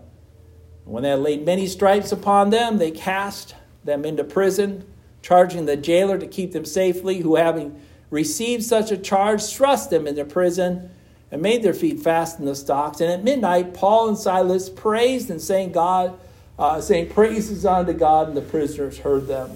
When 0.84 1.04
they 1.04 1.10
had 1.10 1.20
laid 1.20 1.46
many 1.46 1.68
stripes 1.68 2.10
upon 2.10 2.50
them, 2.50 2.78
they 2.78 2.90
cast 2.90 3.54
them 3.84 4.04
into 4.04 4.24
prison, 4.24 4.84
charging 5.22 5.66
the 5.66 5.76
jailer 5.76 6.18
to 6.18 6.26
keep 6.26 6.50
them 6.50 6.64
safely, 6.64 7.20
who, 7.20 7.36
having 7.36 7.80
received 8.10 8.64
such 8.64 8.90
a 8.90 8.96
charge, 8.96 9.44
thrust 9.44 9.90
them 9.90 10.08
into 10.08 10.24
prison 10.24 10.90
and 11.30 11.42
made 11.42 11.62
their 11.62 11.74
feet 11.74 12.00
fast 12.00 12.38
in 12.38 12.46
the 12.46 12.54
stocks. 12.54 13.00
And 13.00 13.10
at 13.10 13.22
midnight, 13.22 13.74
Paul 13.74 14.08
and 14.08 14.18
Silas 14.18 14.68
praised 14.68 15.30
and 15.30 15.40
saying 15.40 15.72
God, 15.72 16.18
uh, 16.58 16.80
saying 16.80 17.10
praises 17.10 17.66
unto 17.66 17.92
God, 17.92 18.28
and 18.28 18.36
the 18.36 18.42
prisoners 18.42 18.98
heard 18.98 19.26
them. 19.26 19.50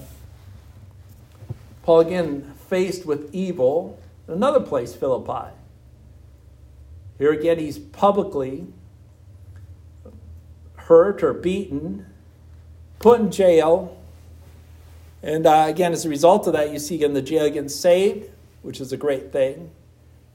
Paul 1.83 2.01
again 2.01 2.55
faced 2.69 3.07
with 3.07 3.35
evil. 3.35 3.99
Another 4.29 4.61
place, 4.61 4.95
Philippi. 4.95 5.53
Here 7.19 7.33
again, 7.33 7.59
he's 7.59 7.79
publicly 7.79 8.67
hurt 10.77 11.23
or 11.23 11.33
beaten, 11.33 12.07
put 12.99 13.21
in 13.21 13.31
jail. 13.31 13.97
And 15.23 15.47
uh, 15.47 15.67
again, 15.69 15.93
as 15.93 16.05
a 16.05 16.09
result 16.09 16.47
of 16.47 16.53
that, 16.55 16.73
you 16.73 16.79
see 16.79 16.97
again 16.97 17.15
the 17.15 17.23
jail 17.23 17.49
getting 17.49 17.69
saved, 17.69 18.31
which 18.63 18.81
is 18.81 18.93
a 18.93 18.97
great 18.97 19.33
thing. 19.33 19.71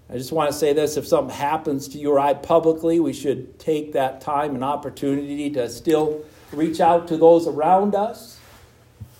I 0.10 0.14
just 0.14 0.32
want 0.32 0.52
to 0.52 0.58
say 0.58 0.72
this 0.72 0.96
if 0.96 1.06
something 1.06 1.36
happens 1.36 1.88
to 1.90 1.98
you 1.98 2.12
or 2.12 2.20
I 2.20 2.34
publicly, 2.34 3.00
we 3.00 3.12
should 3.12 3.60
take 3.60 3.92
that 3.94 4.22
time 4.22 4.56
and 4.56 4.64
opportunity 4.64 5.50
to 5.52 5.70
still 5.70 6.24
reach 6.52 6.80
out 6.80 7.08
to 7.10 7.18
those 7.18 7.46
around 7.46 7.94
us. 7.94 8.40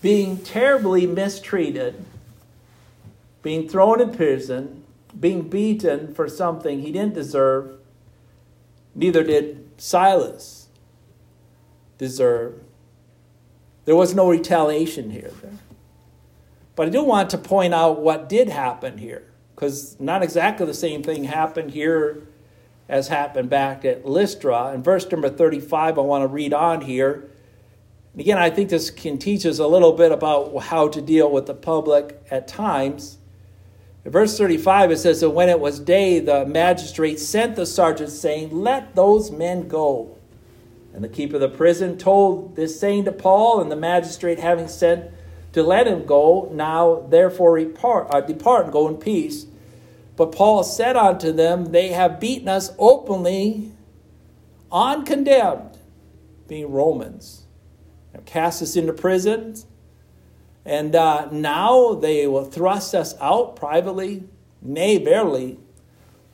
Being 0.00 0.38
terribly 0.38 1.06
mistreated, 1.06 2.02
being 3.42 3.68
thrown 3.68 4.00
in 4.00 4.12
prison, 4.12 4.84
being 5.18 5.48
beaten 5.48 6.14
for 6.14 6.28
something 6.28 6.80
he 6.80 6.92
didn't 6.92 7.14
deserve, 7.14 7.78
neither 8.94 9.22
did 9.22 9.68
Silas 9.76 10.68
deserve. 11.98 12.62
There 13.84 13.96
was 13.96 14.14
no 14.14 14.30
retaliation 14.30 15.10
here. 15.10 15.32
But 16.76 16.86
I 16.86 16.90
do 16.90 17.02
want 17.02 17.30
to 17.30 17.38
point 17.38 17.74
out 17.74 18.00
what 18.00 18.28
did 18.28 18.48
happen 18.48 18.98
here 18.98 19.27
because 19.58 19.98
not 19.98 20.22
exactly 20.22 20.64
the 20.66 20.72
same 20.72 21.02
thing 21.02 21.24
happened 21.24 21.72
here 21.72 22.28
as 22.88 23.08
happened 23.08 23.50
back 23.50 23.84
at 23.84 24.06
Lystra. 24.06 24.72
In 24.72 24.84
verse 24.84 25.10
number 25.10 25.28
35, 25.28 25.98
I 25.98 26.00
want 26.00 26.22
to 26.22 26.28
read 26.28 26.54
on 26.54 26.82
here. 26.82 27.28
Again, 28.16 28.38
I 28.38 28.50
think 28.50 28.70
this 28.70 28.88
can 28.88 29.18
teach 29.18 29.44
us 29.44 29.58
a 29.58 29.66
little 29.66 29.94
bit 29.94 30.12
about 30.12 30.56
how 30.62 30.86
to 30.86 31.02
deal 31.02 31.28
with 31.28 31.46
the 31.46 31.54
public 31.54 32.22
at 32.30 32.46
times. 32.46 33.18
In 34.04 34.12
verse 34.12 34.38
35, 34.38 34.92
it 34.92 34.98
says 34.98 35.22
that 35.22 35.30
when 35.30 35.48
it 35.48 35.58
was 35.58 35.80
day, 35.80 36.20
the 36.20 36.46
magistrate 36.46 37.18
sent 37.18 37.56
the 37.56 37.66
sergeant, 37.66 38.10
saying, 38.10 38.56
Let 38.56 38.94
those 38.94 39.32
men 39.32 39.66
go. 39.66 40.16
And 40.94 41.02
the 41.02 41.08
keeper 41.08 41.34
of 41.34 41.40
the 41.40 41.48
prison 41.48 41.98
told 41.98 42.54
this 42.54 42.78
saying 42.78 43.06
to 43.06 43.12
Paul, 43.12 43.60
and 43.60 43.72
the 43.72 43.76
magistrate, 43.76 44.38
having 44.38 44.68
sent 44.68 45.10
to 45.52 45.62
let 45.62 45.86
him 45.86 46.04
go. 46.04 46.50
Now, 46.52 47.06
therefore, 47.08 47.58
depart, 47.58 48.08
uh, 48.10 48.20
depart 48.20 48.64
and 48.64 48.72
go 48.72 48.88
in 48.88 48.96
peace. 48.96 49.46
But 50.16 50.32
Paul 50.32 50.64
said 50.64 50.96
unto 50.96 51.32
them, 51.32 51.66
They 51.66 51.88
have 51.88 52.20
beaten 52.20 52.48
us 52.48 52.72
openly, 52.78 53.72
uncondemned, 54.72 55.78
being 56.48 56.72
Romans, 56.72 57.46
cast 58.26 58.62
us 58.62 58.76
into 58.76 58.92
prison. 58.92 59.54
And 60.64 60.94
uh, 60.94 61.28
now 61.30 61.94
they 61.94 62.26
will 62.26 62.44
thrust 62.44 62.94
us 62.94 63.14
out 63.20 63.56
privately. 63.56 64.24
Nay, 64.60 64.98
barely. 64.98 65.58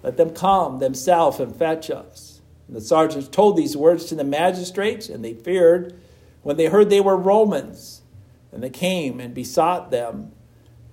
Let 0.02 0.16
them 0.16 0.30
come 0.30 0.80
themselves 0.80 1.38
and 1.38 1.54
fetch 1.54 1.90
us. 1.90 2.40
And 2.66 2.76
the 2.76 2.80
sergeants 2.80 3.28
told 3.28 3.56
these 3.56 3.76
words 3.76 4.06
to 4.06 4.14
the 4.14 4.25
magistrates, 4.25 5.09
and 5.09 5.25
they 5.25 5.35
feared 5.35 5.99
when 6.42 6.56
they 6.56 6.66
heard 6.66 6.90
they 6.90 7.00
were 7.00 7.16
Romans. 7.16 8.02
And 8.54 8.62
they 8.62 8.70
came 8.70 9.18
and 9.18 9.34
besought 9.34 9.90
them 9.90 10.30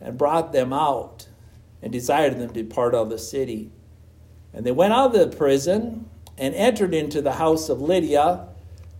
and 0.01 0.17
brought 0.17 0.51
them 0.51 0.73
out 0.73 1.27
and 1.79 1.91
desired 1.91 2.39
them 2.39 2.47
to 2.47 2.63
depart 2.63 2.95
out 2.95 3.03
of 3.03 3.09
the 3.11 3.19
city. 3.19 3.69
And 4.51 4.65
they 4.65 4.71
went 4.71 4.93
out 4.93 5.15
of 5.15 5.31
the 5.31 5.37
prison 5.37 6.09
and 6.39 6.55
entered 6.55 6.95
into 6.95 7.21
the 7.21 7.33
house 7.33 7.69
of 7.69 7.79
Lydia. 7.79 8.47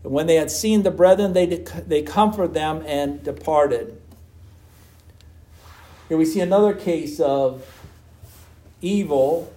And 0.04 0.14
when 0.14 0.28
they 0.28 0.36
had 0.36 0.52
seen 0.52 0.84
the 0.84 0.92
brethren, 0.92 1.34
they, 1.34 1.48
they 1.48 2.04
comforted 2.04 2.54
them 2.54 2.84
and 2.86 3.24
departed. 3.24 4.00
Here 6.08 6.18
we 6.18 6.26
see 6.26 6.40
another 6.40 6.76
case 6.76 7.20
of 7.20 7.66
evil 8.80 9.52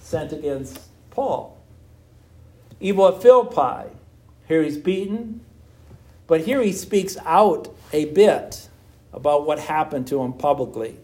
sent 0.00 0.32
against 0.32 0.80
Paul. 1.10 1.56
Evil 2.80 3.06
at 3.06 3.22
Philippi. 3.22 3.90
Here 4.48 4.64
he's 4.64 4.78
beaten, 4.78 5.42
but 6.26 6.40
here 6.40 6.60
he 6.60 6.72
speaks 6.72 7.16
out 7.24 7.72
a 7.92 8.06
bit 8.06 8.68
about 9.12 9.46
what 9.46 9.58
happened 9.58 10.06
to 10.08 10.22
him 10.22 10.32
publicly. 10.32 10.96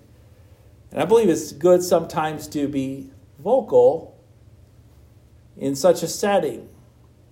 And 0.92 1.02
I 1.02 1.04
believe 1.04 1.28
it's 1.28 1.52
good 1.52 1.82
sometimes 1.82 2.46
to 2.48 2.68
be 2.68 3.10
vocal 3.38 4.16
in 5.56 5.74
such 5.74 6.02
a 6.02 6.08
setting. 6.08 6.68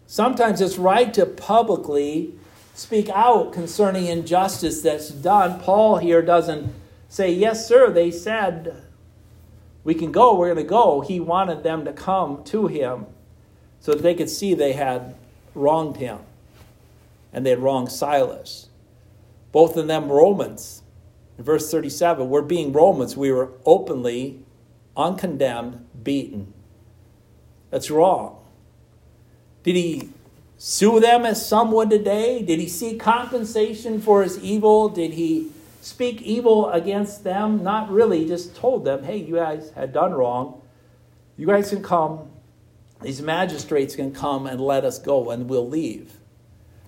Sometimes 0.06 0.60
it's 0.60 0.76
right 0.76 1.12
to 1.14 1.26
publicly 1.26 2.34
speak 2.74 3.08
out 3.10 3.52
concerning 3.52 4.06
injustice 4.06 4.82
that's 4.82 5.08
done. 5.08 5.60
Paul 5.60 5.98
here 5.98 6.22
doesn't 6.22 6.74
say, 7.08 7.32
Yes, 7.32 7.66
sir, 7.66 7.90
they 7.90 8.10
said 8.10 8.84
we 9.84 9.94
can 9.94 10.10
go, 10.10 10.36
we're 10.36 10.52
going 10.52 10.64
to 10.64 10.68
go. 10.68 11.02
He 11.02 11.20
wanted 11.20 11.62
them 11.62 11.84
to 11.84 11.92
come 11.92 12.42
to 12.44 12.66
him 12.66 13.06
so 13.80 13.92
that 13.92 14.02
they 14.02 14.14
could 14.14 14.30
see 14.30 14.54
they 14.54 14.72
had 14.72 15.14
wronged 15.54 15.98
him 15.98 16.18
and 17.32 17.44
they 17.44 17.50
had 17.50 17.58
wronged 17.58 17.92
Silas. 17.92 18.68
Both 19.54 19.76
of 19.76 19.86
them 19.86 20.10
Romans. 20.10 20.82
In 21.38 21.44
verse 21.44 21.70
37, 21.70 22.28
we're 22.28 22.42
being 22.42 22.72
Romans, 22.72 23.16
we 23.16 23.30
were 23.30 23.52
openly, 23.64 24.40
uncondemned, 24.96 25.86
beaten. 26.02 26.52
That's 27.70 27.88
wrong. 27.88 28.44
Did 29.62 29.76
he 29.76 30.08
sue 30.58 30.98
them 30.98 31.24
as 31.24 31.46
some 31.46 31.70
would 31.70 31.88
today? 31.88 32.42
Did 32.42 32.58
he 32.58 32.68
seek 32.68 32.98
compensation 32.98 34.00
for 34.00 34.24
his 34.24 34.40
evil? 34.40 34.88
Did 34.88 35.12
he 35.12 35.52
speak 35.80 36.20
evil 36.22 36.68
against 36.70 37.22
them? 37.22 37.62
Not 37.62 37.88
really. 37.88 38.26
Just 38.26 38.56
told 38.56 38.84
them, 38.84 39.04
hey, 39.04 39.18
you 39.18 39.36
guys 39.36 39.70
had 39.76 39.92
done 39.92 40.14
wrong. 40.14 40.62
You 41.36 41.46
guys 41.46 41.70
can 41.70 41.80
come. 41.80 42.28
These 43.02 43.22
magistrates 43.22 43.94
can 43.94 44.12
come 44.12 44.48
and 44.48 44.60
let 44.60 44.84
us 44.84 44.98
go, 44.98 45.30
and 45.30 45.48
we'll 45.48 45.68
leave. 45.68 46.14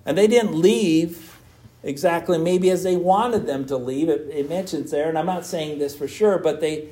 And 0.05 0.17
they 0.17 0.27
didn't 0.27 0.59
leave 0.59 1.36
exactly 1.87 2.37
maybe 2.37 2.69
as 2.69 2.83
they 2.83 2.95
wanted 2.95 3.47
them 3.47 3.65
to 3.65 3.77
leave. 3.77 4.09
It, 4.09 4.29
it 4.29 4.49
mentions 4.49 4.91
there, 4.91 5.09
and 5.09 5.17
I'm 5.17 5.25
not 5.25 5.45
saying 5.45 5.79
this 5.79 5.95
for 5.95 6.07
sure, 6.07 6.37
but 6.37 6.61
they 6.61 6.89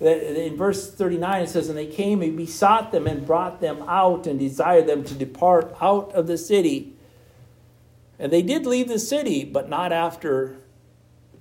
in 0.00 0.56
verse 0.56 0.90
39 0.92 1.42
it 1.42 1.48
says, 1.48 1.68
And 1.68 1.78
they 1.78 1.86
came 1.86 2.20
and 2.20 2.36
besought 2.36 2.92
them 2.92 3.06
and 3.06 3.26
brought 3.26 3.60
them 3.60 3.82
out 3.88 4.26
and 4.26 4.38
desired 4.38 4.86
them 4.86 5.04
to 5.04 5.14
depart 5.14 5.74
out 5.80 6.12
of 6.12 6.26
the 6.26 6.36
city. 6.36 6.92
And 8.18 8.32
they 8.32 8.42
did 8.42 8.66
leave 8.66 8.88
the 8.88 8.98
city, 8.98 9.44
but 9.44 9.68
not 9.68 9.92
after, 9.92 10.56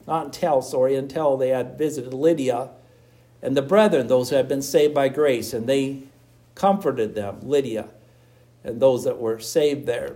not 0.08 0.26
until, 0.26 0.62
sorry, 0.62 0.96
until 0.96 1.38
they 1.38 1.50
had 1.50 1.78
visited 1.78 2.14
Lydia 2.14 2.70
and 3.42 3.58
the 3.58 3.62
brethren, 3.62 4.08
those 4.08 4.30
who 4.30 4.38
had 4.38 4.48
been 4.48 4.62
saved 4.62 4.94
by 4.94 5.10
grace. 5.10 5.54
And 5.54 5.68
they 5.68 6.04
comforted 6.56 7.16
them, 7.16 7.40
Lydia, 7.42 7.90
and 8.64 8.80
those 8.80 9.04
that 9.04 9.20
were 9.20 9.40
saved 9.40 9.86
there. 9.86 10.16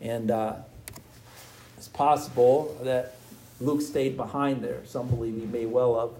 And 0.00 0.30
uh, 0.30 0.56
possible 2.00 2.74
that 2.82 3.14
Luke 3.60 3.82
stayed 3.82 4.16
behind 4.16 4.64
there. 4.64 4.80
Some 4.86 5.08
believe 5.08 5.34
he 5.34 5.44
may 5.44 5.66
well 5.66 6.00
have. 6.00 6.10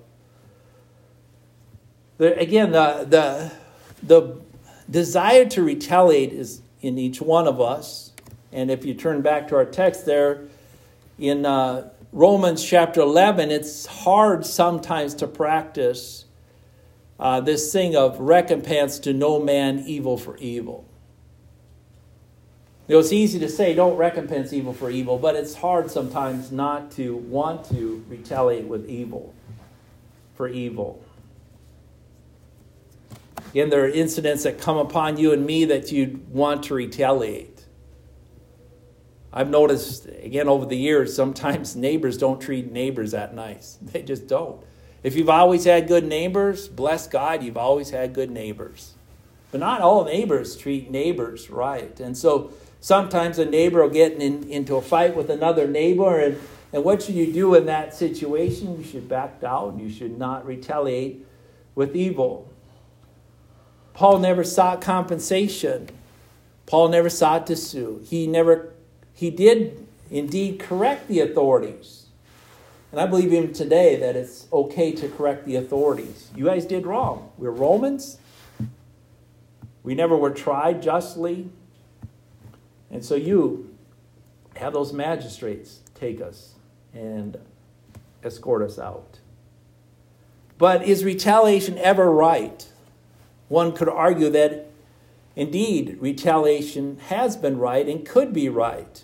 There, 2.18 2.34
again, 2.34 2.72
the, 2.72 3.06
the, 3.08 3.52
the 4.02 4.40
desire 4.90 5.46
to 5.46 5.62
retaliate 5.62 6.34
is 6.34 6.60
in 6.82 6.98
each 6.98 7.22
one 7.22 7.48
of 7.48 7.62
us. 7.62 8.12
And 8.52 8.70
if 8.70 8.84
you 8.84 8.92
turn 8.92 9.22
back 9.22 9.48
to 9.48 9.56
our 9.56 9.64
text 9.64 10.04
there 10.04 10.42
in 11.18 11.46
uh, 11.46 11.88
Romans 12.12 12.62
chapter 12.62 13.00
11, 13.00 13.50
it's 13.50 13.86
hard 13.86 14.44
sometimes 14.44 15.14
to 15.14 15.26
practice 15.26 16.26
uh, 17.18 17.40
this 17.40 17.72
thing 17.72 17.96
of 17.96 18.20
recompense 18.20 18.98
to 18.98 19.14
no 19.14 19.40
man 19.40 19.78
evil 19.86 20.18
for 20.18 20.36
evil. 20.36 20.84
You 22.90 22.96
know, 22.96 23.00
it's 23.02 23.12
easy 23.12 23.38
to 23.38 23.48
say 23.48 23.72
don't 23.72 23.96
recompense 23.96 24.52
evil 24.52 24.72
for 24.72 24.90
evil, 24.90 25.16
but 25.16 25.36
it's 25.36 25.54
hard 25.54 25.92
sometimes 25.92 26.50
not 26.50 26.90
to 26.96 27.14
want 27.14 27.64
to 27.66 28.04
retaliate 28.08 28.64
with 28.64 28.90
evil 28.90 29.32
for 30.34 30.48
evil. 30.48 31.00
Again, 33.50 33.70
there 33.70 33.84
are 33.84 33.88
incidents 33.88 34.42
that 34.42 34.60
come 34.60 34.76
upon 34.76 35.18
you 35.18 35.32
and 35.32 35.46
me 35.46 35.66
that 35.66 35.92
you'd 35.92 36.34
want 36.34 36.64
to 36.64 36.74
retaliate. 36.74 37.64
I've 39.32 39.50
noticed, 39.50 40.06
again, 40.06 40.48
over 40.48 40.66
the 40.66 40.76
years, 40.76 41.14
sometimes 41.14 41.76
neighbors 41.86 42.18
don't 42.18 42.40
treat 42.40 42.72
neighbors 42.72 43.12
that 43.12 43.36
nice. 43.36 43.78
They 43.82 44.02
just 44.02 44.26
don't. 44.26 44.60
If 45.04 45.14
you've 45.14 45.30
always 45.30 45.62
had 45.62 45.86
good 45.86 46.04
neighbors, 46.04 46.66
bless 46.66 47.06
God, 47.06 47.44
you've 47.44 47.56
always 47.56 47.90
had 47.90 48.14
good 48.14 48.32
neighbors. 48.32 48.94
But 49.52 49.60
not 49.60 49.80
all 49.80 50.04
neighbors 50.04 50.56
treat 50.56 50.90
neighbors 50.90 51.50
right. 51.50 51.98
And 52.00 52.18
so 52.18 52.52
sometimes 52.80 53.38
a 53.38 53.44
neighbor 53.44 53.82
will 53.82 53.90
get 53.90 54.14
in, 54.14 54.48
into 54.48 54.76
a 54.76 54.82
fight 54.82 55.14
with 55.14 55.30
another 55.30 55.68
neighbor. 55.68 56.18
And, 56.18 56.40
and 56.72 56.82
what 56.82 57.02
should 57.02 57.14
you 57.14 57.32
do 57.32 57.54
in 57.54 57.66
that 57.66 57.94
situation? 57.94 58.78
You 58.78 58.84
should 58.84 59.08
back 59.08 59.40
down. 59.40 59.78
You 59.78 59.90
should 59.90 60.18
not 60.18 60.44
retaliate 60.44 61.24
with 61.74 61.94
evil. 61.94 62.50
Paul 63.94 64.18
never 64.18 64.44
sought 64.44 64.80
compensation. 64.80 65.88
Paul 66.66 66.88
never 66.88 67.10
sought 67.10 67.46
to 67.48 67.56
sue. 67.56 68.02
He 68.04 68.26
never 68.26 68.72
he 69.12 69.30
did 69.30 69.86
indeed 70.10 70.58
correct 70.58 71.08
the 71.08 71.20
authorities. 71.20 72.06
And 72.90 73.00
I 73.00 73.06
believe 73.06 73.32
even 73.32 73.52
today 73.52 73.96
that 73.96 74.16
it's 74.16 74.46
okay 74.52 74.92
to 74.92 75.08
correct 75.08 75.44
the 75.44 75.56
authorities. 75.56 76.30
You 76.34 76.46
guys 76.46 76.64
did 76.64 76.86
wrong. 76.86 77.30
We're 77.36 77.50
Romans. 77.50 78.18
We 79.82 79.94
never 79.94 80.16
were 80.16 80.30
tried 80.30 80.82
justly. 80.82 81.50
And 82.90 83.04
so 83.04 83.14
you 83.14 83.74
have 84.56 84.72
those 84.72 84.92
magistrates 84.92 85.80
take 85.94 86.20
us 86.20 86.54
and 86.92 87.38
escort 88.22 88.62
us 88.62 88.78
out. 88.78 89.20
But 90.58 90.82
is 90.82 91.04
retaliation 91.04 91.78
ever 91.78 92.10
right? 92.12 92.68
One 93.48 93.72
could 93.72 93.88
argue 93.88 94.30
that 94.30 94.66
indeed 95.34 95.96
retaliation 96.00 96.98
has 97.08 97.36
been 97.36 97.58
right 97.58 97.86
and 97.88 98.06
could 98.06 98.32
be 98.32 98.48
right. 98.48 99.02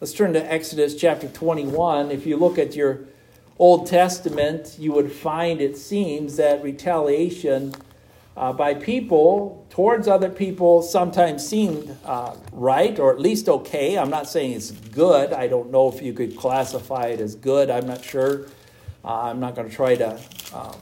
Let's 0.00 0.12
turn 0.12 0.32
to 0.34 0.52
Exodus 0.52 0.94
chapter 0.94 1.28
21. 1.28 2.10
If 2.10 2.26
you 2.26 2.36
look 2.36 2.58
at 2.58 2.76
your 2.76 3.00
Old 3.58 3.86
Testament, 3.86 4.76
you 4.78 4.92
would 4.92 5.12
find 5.12 5.60
it 5.60 5.76
seems 5.76 6.36
that 6.36 6.62
retaliation 6.62 7.74
uh, 8.36 8.52
by 8.52 8.74
people 8.74 9.64
towards 9.70 10.08
other 10.08 10.28
people 10.28 10.82
sometimes 10.82 11.46
seemed 11.46 11.96
uh, 12.04 12.34
right 12.52 12.98
or 12.98 13.12
at 13.12 13.20
least 13.20 13.48
okay. 13.48 13.96
I'm 13.96 14.10
not 14.10 14.28
saying 14.28 14.52
it's 14.52 14.70
good. 14.70 15.32
I 15.32 15.46
don't 15.46 15.70
know 15.70 15.88
if 15.88 16.02
you 16.02 16.12
could 16.12 16.36
classify 16.36 17.06
it 17.06 17.20
as 17.20 17.34
good. 17.34 17.70
I'm 17.70 17.86
not 17.86 18.04
sure. 18.04 18.46
Uh, 19.04 19.22
I'm 19.22 19.38
not 19.38 19.54
going 19.54 19.68
to 19.68 19.74
try 19.74 19.94
to 19.96 20.20
um, 20.52 20.76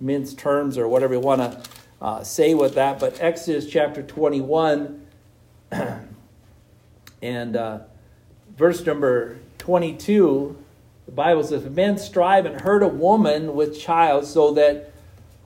mince 0.00 0.32
terms 0.34 0.78
or 0.78 0.88
whatever 0.88 1.14
you 1.14 1.20
want 1.20 1.40
to 1.40 1.62
uh, 2.00 2.22
say 2.22 2.54
with 2.54 2.74
that. 2.76 2.98
But 2.98 3.20
Exodus 3.20 3.68
chapter 3.68 4.02
21 4.02 5.06
and 7.22 7.56
uh, 7.56 7.80
verse 8.56 8.84
number 8.86 9.38
22, 9.58 10.56
the 11.06 11.12
Bible 11.12 11.44
says, 11.44 11.64
men 11.64 11.98
strive 11.98 12.46
and 12.46 12.60
hurt 12.60 12.82
a 12.82 12.88
woman 12.88 13.54
with 13.54 13.78
child 13.78 14.24
so 14.24 14.54
that 14.54 14.93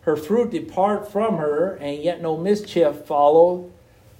her 0.08 0.16
fruit 0.16 0.50
depart 0.50 1.12
from 1.12 1.36
her, 1.36 1.74
and 1.74 2.02
yet 2.02 2.22
no 2.22 2.34
mischief 2.34 3.04
follow, 3.04 3.70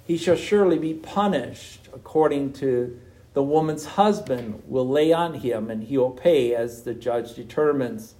he 0.05 0.15
shall 0.17 0.35
surely 0.35 0.77
be 0.77 0.93
punished 0.93 1.89
according 1.91 2.53
to 2.53 2.99
the 3.33 3.41
woman's 3.41 3.85
husband 3.85 4.61
will 4.67 4.87
lay 4.87 5.11
on 5.11 5.33
him, 5.33 5.71
and 5.71 5.85
he 5.85 5.97
will 5.97 6.11
pay 6.11 6.53
as 6.53 6.83
the 6.83 6.93
judge 6.93 7.33
determines. 7.33 8.13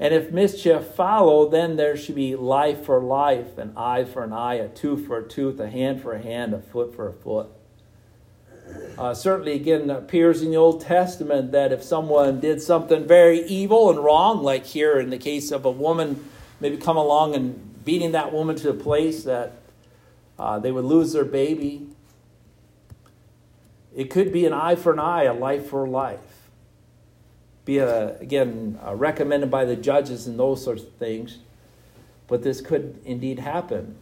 And 0.00 0.12
if 0.12 0.32
mischief 0.32 0.84
follow, 0.84 1.48
then 1.48 1.76
there 1.76 1.96
should 1.96 2.16
be 2.16 2.34
life 2.34 2.84
for 2.84 3.00
life, 3.00 3.56
an 3.56 3.72
eye 3.76 4.02
for 4.02 4.24
an 4.24 4.32
eye, 4.32 4.54
a 4.54 4.68
tooth 4.68 5.06
for 5.06 5.18
a 5.18 5.28
tooth, 5.28 5.60
a 5.60 5.70
hand 5.70 6.02
for 6.02 6.12
a 6.12 6.20
hand, 6.20 6.54
a 6.54 6.60
foot 6.60 6.92
for 6.92 7.08
a 7.08 7.12
foot. 7.12 7.46
Uh, 8.98 9.14
certainly, 9.14 9.52
again, 9.52 9.90
appears 9.90 10.42
in 10.42 10.50
the 10.50 10.56
Old 10.56 10.80
Testament 10.80 11.52
that 11.52 11.70
if 11.70 11.84
someone 11.84 12.40
did 12.40 12.60
something 12.60 13.06
very 13.06 13.46
evil 13.46 13.90
and 13.90 14.00
wrong, 14.00 14.42
like 14.42 14.66
here 14.66 14.98
in 14.98 15.10
the 15.10 15.18
case 15.18 15.52
of 15.52 15.64
a 15.64 15.70
woman 15.70 16.24
maybe 16.60 16.76
come 16.76 16.96
along 16.96 17.34
and 17.34 17.84
beating 17.84 18.12
that 18.12 18.32
woman 18.32 18.56
to 18.56 18.70
a 18.70 18.74
place 18.74 19.24
that 19.24 19.58
uh, 20.38 20.58
they 20.58 20.72
would 20.72 20.84
lose 20.84 21.12
their 21.12 21.24
baby. 21.24 21.86
It 23.94 24.10
could 24.10 24.32
be 24.32 24.44
an 24.44 24.52
eye 24.52 24.74
for 24.74 24.92
an 24.92 24.98
eye, 24.98 25.24
a 25.24 25.32
life 25.32 25.68
for 25.68 25.84
a 25.84 25.90
life. 25.90 26.48
Be 27.64 27.78
a, 27.78 28.16
again 28.18 28.78
uh, 28.86 28.94
recommended 28.94 29.50
by 29.50 29.64
the 29.64 29.76
judges 29.76 30.26
and 30.26 30.38
those 30.38 30.62
sorts 30.62 30.82
of 30.82 30.92
things, 30.94 31.38
but 32.28 32.42
this 32.42 32.60
could 32.60 33.00
indeed 33.04 33.38
happen. 33.38 33.96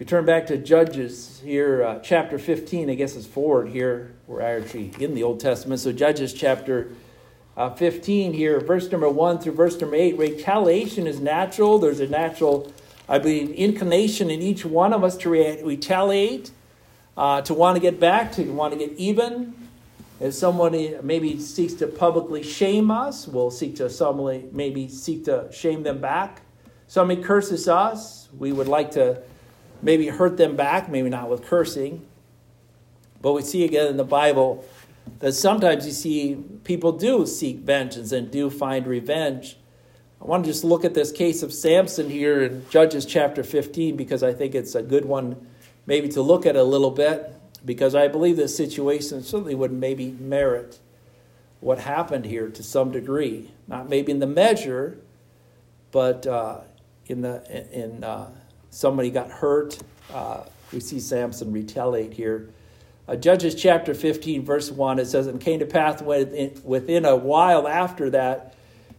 If 0.00 0.06
you 0.06 0.08
turn 0.08 0.24
back 0.24 0.46
to 0.46 0.56
Judges 0.56 1.42
here, 1.44 1.84
uh, 1.84 1.98
chapter 1.98 2.38
15, 2.38 2.88
I 2.88 2.94
guess 2.94 3.16
it's 3.16 3.26
forward 3.26 3.68
here. 3.68 4.14
We're 4.26 4.40
actually 4.40 4.92
in 4.98 5.14
the 5.14 5.22
Old 5.22 5.40
Testament. 5.40 5.78
So, 5.78 5.92
Judges 5.92 6.32
chapter 6.32 6.90
uh, 7.60 7.68
15 7.68 8.32
here, 8.32 8.58
verse 8.58 8.90
number 8.90 9.10
1 9.10 9.40
through 9.40 9.52
verse 9.52 9.78
number 9.78 9.94
8. 9.94 10.16
Retaliation 10.16 11.06
is 11.06 11.20
natural. 11.20 11.78
There's 11.78 12.00
a 12.00 12.06
natural, 12.06 12.72
I 13.06 13.18
believe, 13.18 13.50
inclination 13.50 14.30
in 14.30 14.40
each 14.40 14.64
one 14.64 14.94
of 14.94 15.04
us 15.04 15.14
to 15.18 15.28
re- 15.28 15.62
retaliate, 15.62 16.52
uh, 17.18 17.42
to 17.42 17.52
want 17.52 17.76
to 17.76 17.80
get 17.80 18.00
back, 18.00 18.32
to 18.32 18.44
want 18.44 18.72
to 18.72 18.78
get 18.78 18.96
even. 18.96 19.54
If 20.20 20.32
somebody 20.32 20.96
maybe 21.02 21.38
seeks 21.38 21.74
to 21.74 21.86
publicly 21.86 22.42
shame 22.42 22.90
us, 22.90 23.28
we'll 23.28 23.50
seek 23.50 23.76
to 23.76 23.90
somebody 23.90 24.48
maybe 24.52 24.88
seek 24.88 25.26
to 25.26 25.50
shame 25.52 25.82
them 25.82 26.00
back. 26.00 26.40
Somebody 26.86 27.22
curses 27.22 27.68
us, 27.68 28.30
we 28.38 28.52
would 28.52 28.68
like 28.68 28.92
to 28.92 29.20
maybe 29.82 30.08
hurt 30.08 30.38
them 30.38 30.56
back, 30.56 30.88
maybe 30.88 31.10
not 31.10 31.28
with 31.28 31.44
cursing. 31.44 32.06
But 33.20 33.32
we 33.32 33.42
see 33.42 33.66
again 33.66 33.88
in 33.88 33.98
the 33.98 34.04
Bible 34.04 34.64
that 35.20 35.32
sometimes 35.32 35.86
you 35.86 35.92
see 35.92 36.36
people 36.64 36.92
do 36.92 37.26
seek 37.26 37.58
vengeance 37.58 38.12
and 38.12 38.30
do 38.30 38.50
find 38.50 38.86
revenge. 38.86 39.56
I 40.20 40.24
want 40.24 40.44
to 40.44 40.50
just 40.50 40.64
look 40.64 40.84
at 40.84 40.94
this 40.94 41.12
case 41.12 41.42
of 41.42 41.52
Samson 41.52 42.10
here 42.10 42.42
in 42.42 42.66
Judges 42.70 43.06
chapter 43.06 43.42
15 43.42 43.96
because 43.96 44.22
I 44.22 44.32
think 44.32 44.54
it's 44.54 44.74
a 44.74 44.82
good 44.82 45.04
one 45.04 45.46
maybe 45.86 46.08
to 46.10 46.22
look 46.22 46.46
at 46.46 46.56
a 46.56 46.62
little 46.62 46.90
bit 46.90 47.32
because 47.64 47.94
I 47.94 48.08
believe 48.08 48.36
this 48.36 48.56
situation 48.56 49.22
certainly 49.22 49.54
would 49.54 49.72
maybe 49.72 50.12
merit 50.12 50.78
what 51.60 51.78
happened 51.78 52.24
here 52.24 52.48
to 52.48 52.62
some 52.62 52.90
degree. 52.90 53.50
Not 53.66 53.88
maybe 53.88 54.12
in 54.12 54.18
the 54.18 54.26
measure, 54.26 54.98
but 55.90 56.26
uh, 56.26 56.60
in 57.06 57.20
the 57.20 57.68
in 57.72 58.02
uh, 58.04 58.30
somebody 58.70 59.10
got 59.10 59.30
hurt. 59.30 59.78
Uh, 60.12 60.44
we 60.72 60.80
see 60.80 61.00
Samson 61.00 61.52
retaliate 61.52 62.12
here 62.12 62.48
uh, 63.10 63.16
Judges 63.16 63.56
chapter 63.56 63.92
15, 63.92 64.44
verse 64.44 64.70
1, 64.70 65.00
it 65.00 65.06
says, 65.06 65.26
And 65.26 65.40
came 65.40 65.58
to 65.58 65.66
pass 65.66 66.00
within 66.00 67.04
a 67.04 67.16
while 67.16 67.66
after 67.66 68.08
that, 68.10 68.54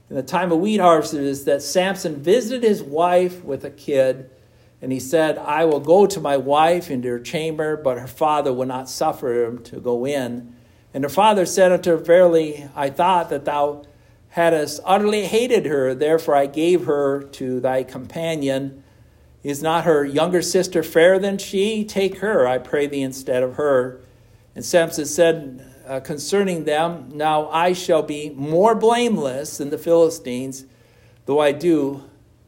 in 0.09 0.17
the 0.17 0.23
time 0.23 0.51
of 0.51 0.59
wheat 0.59 0.81
harvest, 0.81 1.13
is 1.13 1.45
that 1.45 1.61
Samson 1.61 2.21
visited 2.21 2.67
his 2.67 2.83
wife 2.83 3.41
with 3.45 3.63
a 3.63 3.69
kid, 3.69 4.29
and 4.81 4.91
he 4.91 4.99
said, 4.99 5.37
I 5.37 5.63
will 5.63 5.79
go 5.79 6.05
to 6.07 6.19
my 6.19 6.35
wife 6.35 6.91
into 6.91 7.07
her 7.07 7.19
chamber, 7.19 7.77
but 7.77 7.97
her 7.97 8.07
father 8.07 8.51
would 8.51 8.67
not 8.67 8.89
suffer 8.89 9.45
him 9.45 9.63
to 9.63 9.79
go 9.79 10.05
in. 10.05 10.55
And 10.93 11.05
her 11.05 11.09
father 11.09 11.45
said 11.45 11.71
unto 11.71 11.91
her, 11.91 11.97
Verily, 11.97 12.67
I 12.75 12.89
thought 12.89 13.29
that 13.29 13.45
thou 13.45 13.85
hadst 14.29 14.81
utterly 14.83 15.25
hated 15.25 15.65
her, 15.65 15.95
therefore 15.95 16.35
I 16.35 16.47
gave 16.47 16.83
her 16.83 17.23
to 17.23 17.61
thy 17.61 17.83
companion. 17.83 18.80
Is 19.43 19.63
not 19.63 19.85
her 19.85 20.05
younger 20.05 20.41
sister 20.41 20.83
fairer 20.83 21.17
than 21.17 21.37
she? 21.37 21.83
Take 21.83 22.19
her, 22.19 22.47
I 22.47 22.59
pray 22.59 22.85
thee, 22.85 23.01
instead 23.01 23.41
of 23.41 23.55
her. 23.55 23.99
And 24.55 24.63
Samson 24.63 25.05
said 25.05 25.65
uh, 25.87 25.99
concerning 25.99 26.65
them, 26.65 27.09
Now 27.13 27.49
I 27.49 27.73
shall 27.73 28.03
be 28.03 28.29
more 28.29 28.75
blameless 28.75 29.57
than 29.57 29.69
the 29.69 29.77
Philistines, 29.77 30.65
though 31.25 31.39
I 31.39 31.53
do 31.53 32.03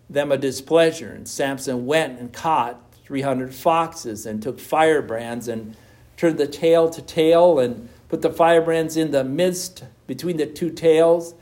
them 0.09 0.31
a 0.31 0.37
displeasure. 0.37 1.11
And 1.11 1.27
Samson 1.27 1.85
went 1.85 2.19
and 2.19 2.31
caught 2.31 2.79
300 3.05 3.53
foxes 3.53 4.25
and 4.25 4.41
took 4.41 4.59
firebrands 4.59 5.47
and 5.47 5.75
turned 6.15 6.37
the 6.37 6.47
tail 6.47 6.89
to 6.89 7.01
tail 7.01 7.59
and 7.59 7.89
put 8.07 8.21
the 8.21 8.29
firebrands 8.29 8.95
in 8.95 9.11
the 9.11 9.23
midst 9.23 9.83
between 10.05 10.37
the 10.37 10.45
two 10.45 10.69
tails. 10.69 11.33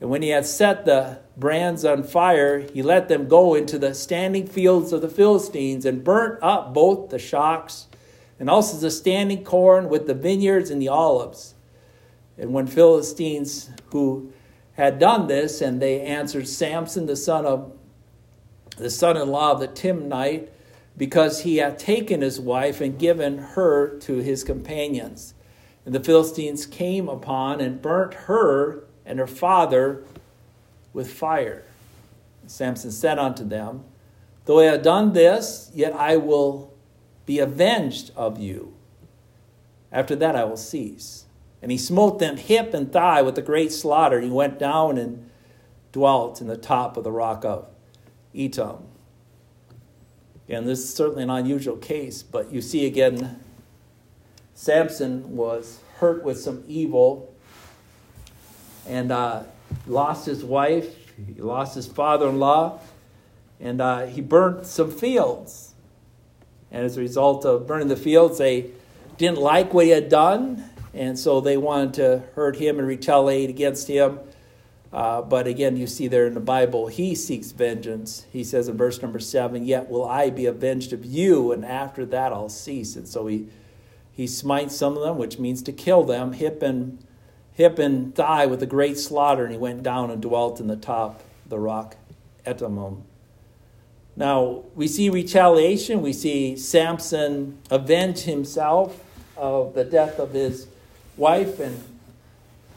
And 0.00 0.08
when 0.08 0.22
he 0.22 0.30
had 0.30 0.46
set 0.46 0.86
the 0.86 1.18
brands 1.36 1.84
on 1.84 2.02
fire, 2.02 2.60
he 2.60 2.82
let 2.82 3.08
them 3.08 3.28
go 3.28 3.54
into 3.54 3.78
the 3.78 3.94
standing 3.94 4.46
fields 4.46 4.92
of 4.92 5.02
the 5.02 5.08
Philistines 5.08 5.84
and 5.84 6.02
burnt 6.02 6.38
up 6.42 6.72
both 6.72 7.10
the 7.10 7.18
shocks 7.18 7.86
and 8.38 8.48
also 8.48 8.78
the 8.78 8.90
standing 8.90 9.44
corn 9.44 9.90
with 9.90 10.06
the 10.06 10.14
vineyards 10.14 10.70
and 10.70 10.80
the 10.80 10.88
olives. 10.88 11.54
And 12.38 12.54
when 12.54 12.66
Philistines 12.66 13.70
who 13.90 14.32
had 14.72 14.98
done 14.98 15.26
this, 15.26 15.60
and 15.60 15.82
they 15.82 16.00
answered 16.00 16.48
Samson, 16.48 17.04
the 17.04 17.16
son 17.16 17.44
of 17.44 17.72
the 18.78 18.88
son-in-law 18.88 19.52
of 19.52 19.60
the 19.60 19.68
Timnite, 19.68 20.48
because 20.96 21.42
he 21.42 21.58
had 21.58 21.78
taken 21.78 22.22
his 22.22 22.40
wife 22.40 22.80
and 22.80 22.98
given 22.98 23.36
her 23.38 23.98
to 23.98 24.16
his 24.18 24.42
companions. 24.42 25.34
And 25.84 25.94
the 25.94 26.02
Philistines 26.02 26.64
came 26.64 27.08
upon 27.08 27.60
and 27.60 27.82
burnt 27.82 28.14
her 28.14 28.84
and 29.10 29.18
her 29.18 29.26
father 29.26 30.04
with 30.92 31.12
fire. 31.12 31.64
Samson 32.46 32.92
said 32.92 33.18
unto 33.18 33.44
them, 33.44 33.82
Though 34.44 34.60
I 34.60 34.66
have 34.66 34.82
done 34.82 35.12
this, 35.12 35.70
yet 35.74 35.92
I 35.92 36.16
will 36.16 36.72
be 37.26 37.40
avenged 37.40 38.12
of 38.16 38.38
you. 38.38 38.72
After 39.90 40.14
that 40.14 40.36
I 40.36 40.44
will 40.44 40.56
cease. 40.56 41.24
And 41.60 41.72
he 41.72 41.76
smote 41.76 42.20
them 42.20 42.36
hip 42.36 42.72
and 42.72 42.92
thigh 42.92 43.20
with 43.22 43.36
a 43.36 43.42
great 43.42 43.72
slaughter. 43.72 44.20
He 44.20 44.30
went 44.30 44.60
down 44.60 44.96
and 44.96 45.28
dwelt 45.90 46.40
in 46.40 46.46
the 46.46 46.56
top 46.56 46.96
of 46.96 47.02
the 47.02 47.12
rock 47.12 47.44
of 47.44 47.66
Etam. 48.32 48.82
And 50.48 50.68
this 50.68 50.78
is 50.78 50.94
certainly 50.94 51.24
an 51.24 51.30
unusual 51.30 51.76
case, 51.76 52.22
but 52.22 52.52
you 52.52 52.60
see 52.60 52.86
again, 52.86 53.40
Samson 54.54 55.36
was 55.36 55.80
hurt 55.96 56.22
with 56.22 56.38
some 56.38 56.64
evil 56.68 57.29
and 58.90 59.12
uh, 59.12 59.44
lost 59.86 60.26
his 60.26 60.44
wife, 60.44 60.96
he 61.16 61.40
lost 61.40 61.76
his 61.76 61.86
father 61.86 62.28
in 62.28 62.40
law, 62.40 62.80
and 63.60 63.80
uh, 63.80 64.06
he 64.06 64.20
burnt 64.20 64.66
some 64.66 64.90
fields. 64.90 65.74
And 66.72 66.84
as 66.84 66.96
a 66.96 67.00
result 67.00 67.44
of 67.44 67.68
burning 67.68 67.86
the 67.86 67.96
fields, 67.96 68.38
they 68.38 68.70
didn't 69.16 69.38
like 69.38 69.72
what 69.72 69.84
he 69.84 69.92
had 69.92 70.08
done, 70.08 70.64
and 70.92 71.16
so 71.16 71.40
they 71.40 71.56
wanted 71.56 71.94
to 71.94 72.22
hurt 72.34 72.56
him 72.56 72.80
and 72.80 72.88
retaliate 72.88 73.48
against 73.48 73.86
him. 73.86 74.18
Uh, 74.92 75.22
but 75.22 75.46
again, 75.46 75.76
you 75.76 75.86
see 75.86 76.08
there 76.08 76.26
in 76.26 76.34
the 76.34 76.40
Bible, 76.40 76.88
he 76.88 77.14
seeks 77.14 77.52
vengeance. 77.52 78.26
He 78.32 78.42
says 78.42 78.66
in 78.66 78.76
verse 78.76 79.00
number 79.00 79.20
seven, 79.20 79.64
Yet 79.64 79.88
will 79.88 80.04
I 80.04 80.30
be 80.30 80.46
avenged 80.46 80.92
of 80.92 81.04
you, 81.04 81.52
and 81.52 81.64
after 81.64 82.04
that 82.06 82.32
I'll 82.32 82.48
cease. 82.48 82.96
And 82.96 83.06
so 83.06 83.28
he, 83.28 83.46
he 84.10 84.26
smites 84.26 84.74
some 84.74 84.96
of 84.96 85.04
them, 85.04 85.16
which 85.16 85.38
means 85.38 85.62
to 85.62 85.72
kill 85.72 86.02
them, 86.02 86.32
hip 86.32 86.60
and, 86.60 86.98
hip 87.60 87.78
and 87.78 88.14
thigh 88.14 88.46
with 88.46 88.62
a 88.62 88.66
great 88.66 88.98
slaughter, 88.98 89.44
and 89.44 89.52
he 89.52 89.58
went 89.58 89.82
down 89.82 90.10
and 90.10 90.22
dwelt 90.22 90.60
in 90.60 90.66
the 90.66 90.76
top 90.76 91.20
of 91.44 91.50
the 91.50 91.58
rock 91.58 91.96
Etamim. 92.46 93.02
Now, 94.16 94.64
we 94.74 94.88
see 94.88 95.10
retaliation. 95.10 96.00
We 96.00 96.12
see 96.12 96.56
Samson 96.56 97.58
avenge 97.70 98.20
himself 98.20 99.04
of 99.36 99.74
the 99.74 99.84
death 99.84 100.18
of 100.18 100.32
his 100.32 100.66
wife 101.16 101.60
and 101.60 101.82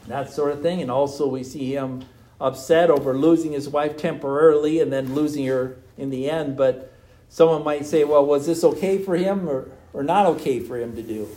that 0.06 0.32
sort 0.32 0.52
of 0.52 0.62
thing. 0.62 0.82
And 0.82 0.90
also, 0.90 1.26
we 1.26 1.42
see 1.42 1.74
him 1.74 2.04
upset 2.40 2.90
over 2.90 3.16
losing 3.16 3.52
his 3.52 3.68
wife 3.68 3.96
temporarily 3.96 4.80
and 4.80 4.92
then 4.92 5.14
losing 5.14 5.46
her 5.46 5.76
in 5.96 6.10
the 6.10 6.30
end. 6.30 6.56
But 6.56 6.92
someone 7.28 7.64
might 7.64 7.86
say, 7.86 8.04
well, 8.04 8.24
was 8.24 8.46
this 8.46 8.64
okay 8.64 8.98
for 8.98 9.16
him 9.16 9.48
or, 9.48 9.70
or 9.92 10.02
not 10.02 10.26
okay 10.26 10.60
for 10.60 10.78
him 10.78 10.94
to 10.96 11.02
do? 11.02 11.28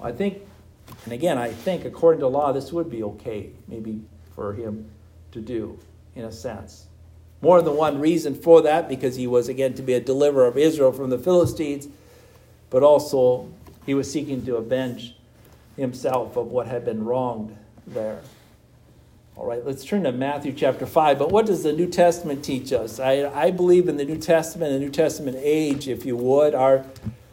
I 0.00 0.12
think, 0.12 0.38
and 1.04 1.12
again, 1.12 1.38
I 1.38 1.50
think 1.50 1.84
according 1.84 2.20
to 2.20 2.28
law, 2.28 2.52
this 2.52 2.72
would 2.72 2.90
be 2.90 3.02
okay, 3.02 3.50
maybe 3.68 4.02
for 4.34 4.52
him 4.52 4.90
to 5.32 5.40
do, 5.40 5.78
in 6.14 6.24
a 6.24 6.32
sense. 6.32 6.86
More 7.42 7.62
than 7.62 7.76
one 7.76 8.00
reason 8.00 8.34
for 8.34 8.60
that, 8.62 8.88
because 8.88 9.16
he 9.16 9.26
was, 9.26 9.48
again, 9.48 9.74
to 9.74 9.82
be 9.82 9.94
a 9.94 10.00
deliverer 10.00 10.46
of 10.46 10.58
Israel 10.58 10.92
from 10.92 11.10
the 11.10 11.18
Philistines, 11.18 11.88
but 12.68 12.82
also 12.82 13.48
he 13.86 13.94
was 13.94 14.10
seeking 14.10 14.44
to 14.44 14.56
avenge 14.56 15.16
himself 15.76 16.36
of 16.36 16.48
what 16.48 16.66
had 16.66 16.84
been 16.84 17.04
wronged 17.04 17.56
there. 17.86 18.20
All 19.36 19.46
right, 19.46 19.64
let's 19.64 19.84
turn 19.84 20.02
to 20.02 20.12
Matthew 20.12 20.52
chapter 20.52 20.84
5. 20.84 21.18
But 21.18 21.30
what 21.30 21.46
does 21.46 21.62
the 21.62 21.72
New 21.72 21.86
Testament 21.86 22.44
teach 22.44 22.74
us? 22.74 23.00
I, 23.00 23.24
I 23.26 23.50
believe 23.50 23.88
in 23.88 23.96
the 23.96 24.04
New 24.04 24.18
Testament, 24.18 24.72
the 24.72 24.78
New 24.78 24.90
Testament 24.90 25.38
age, 25.40 25.88
if 25.88 26.04
you 26.04 26.14
would. 26.16 26.54
Our, 26.54 26.84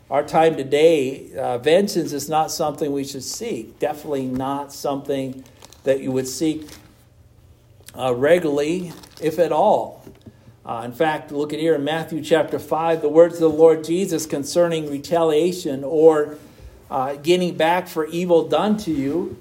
our 0.09 0.23
time 0.23 0.55
today, 0.55 1.35
uh, 1.35 1.57
vengeance 1.57 2.13
is 2.13 2.29
not 2.29 2.49
something 2.49 2.93
we 2.93 3.03
should 3.03 3.23
seek. 3.23 3.77
Definitely 3.77 4.25
not 4.25 4.71
something 4.71 5.43
that 5.83 5.99
you 5.99 6.11
would 6.13 6.27
seek 6.27 6.69
uh, 7.93 8.13
regularly, 8.15 8.93
if 9.21 9.37
at 9.37 9.51
all. 9.51 10.05
Uh, 10.65 10.83
in 10.85 10.93
fact, 10.93 11.31
look 11.31 11.51
at 11.51 11.59
here 11.59 11.75
in 11.75 11.83
Matthew 11.83 12.21
chapter 12.21 12.57
5, 12.57 13.01
the 13.01 13.09
words 13.09 13.35
of 13.35 13.41
the 13.41 13.49
Lord 13.49 13.83
Jesus 13.83 14.25
concerning 14.25 14.89
retaliation 14.89 15.83
or 15.83 16.37
uh, 16.89 17.15
getting 17.15 17.55
back 17.55 17.87
for 17.87 18.05
evil 18.07 18.47
done 18.47 18.77
to 18.77 18.91
you. 18.91 19.37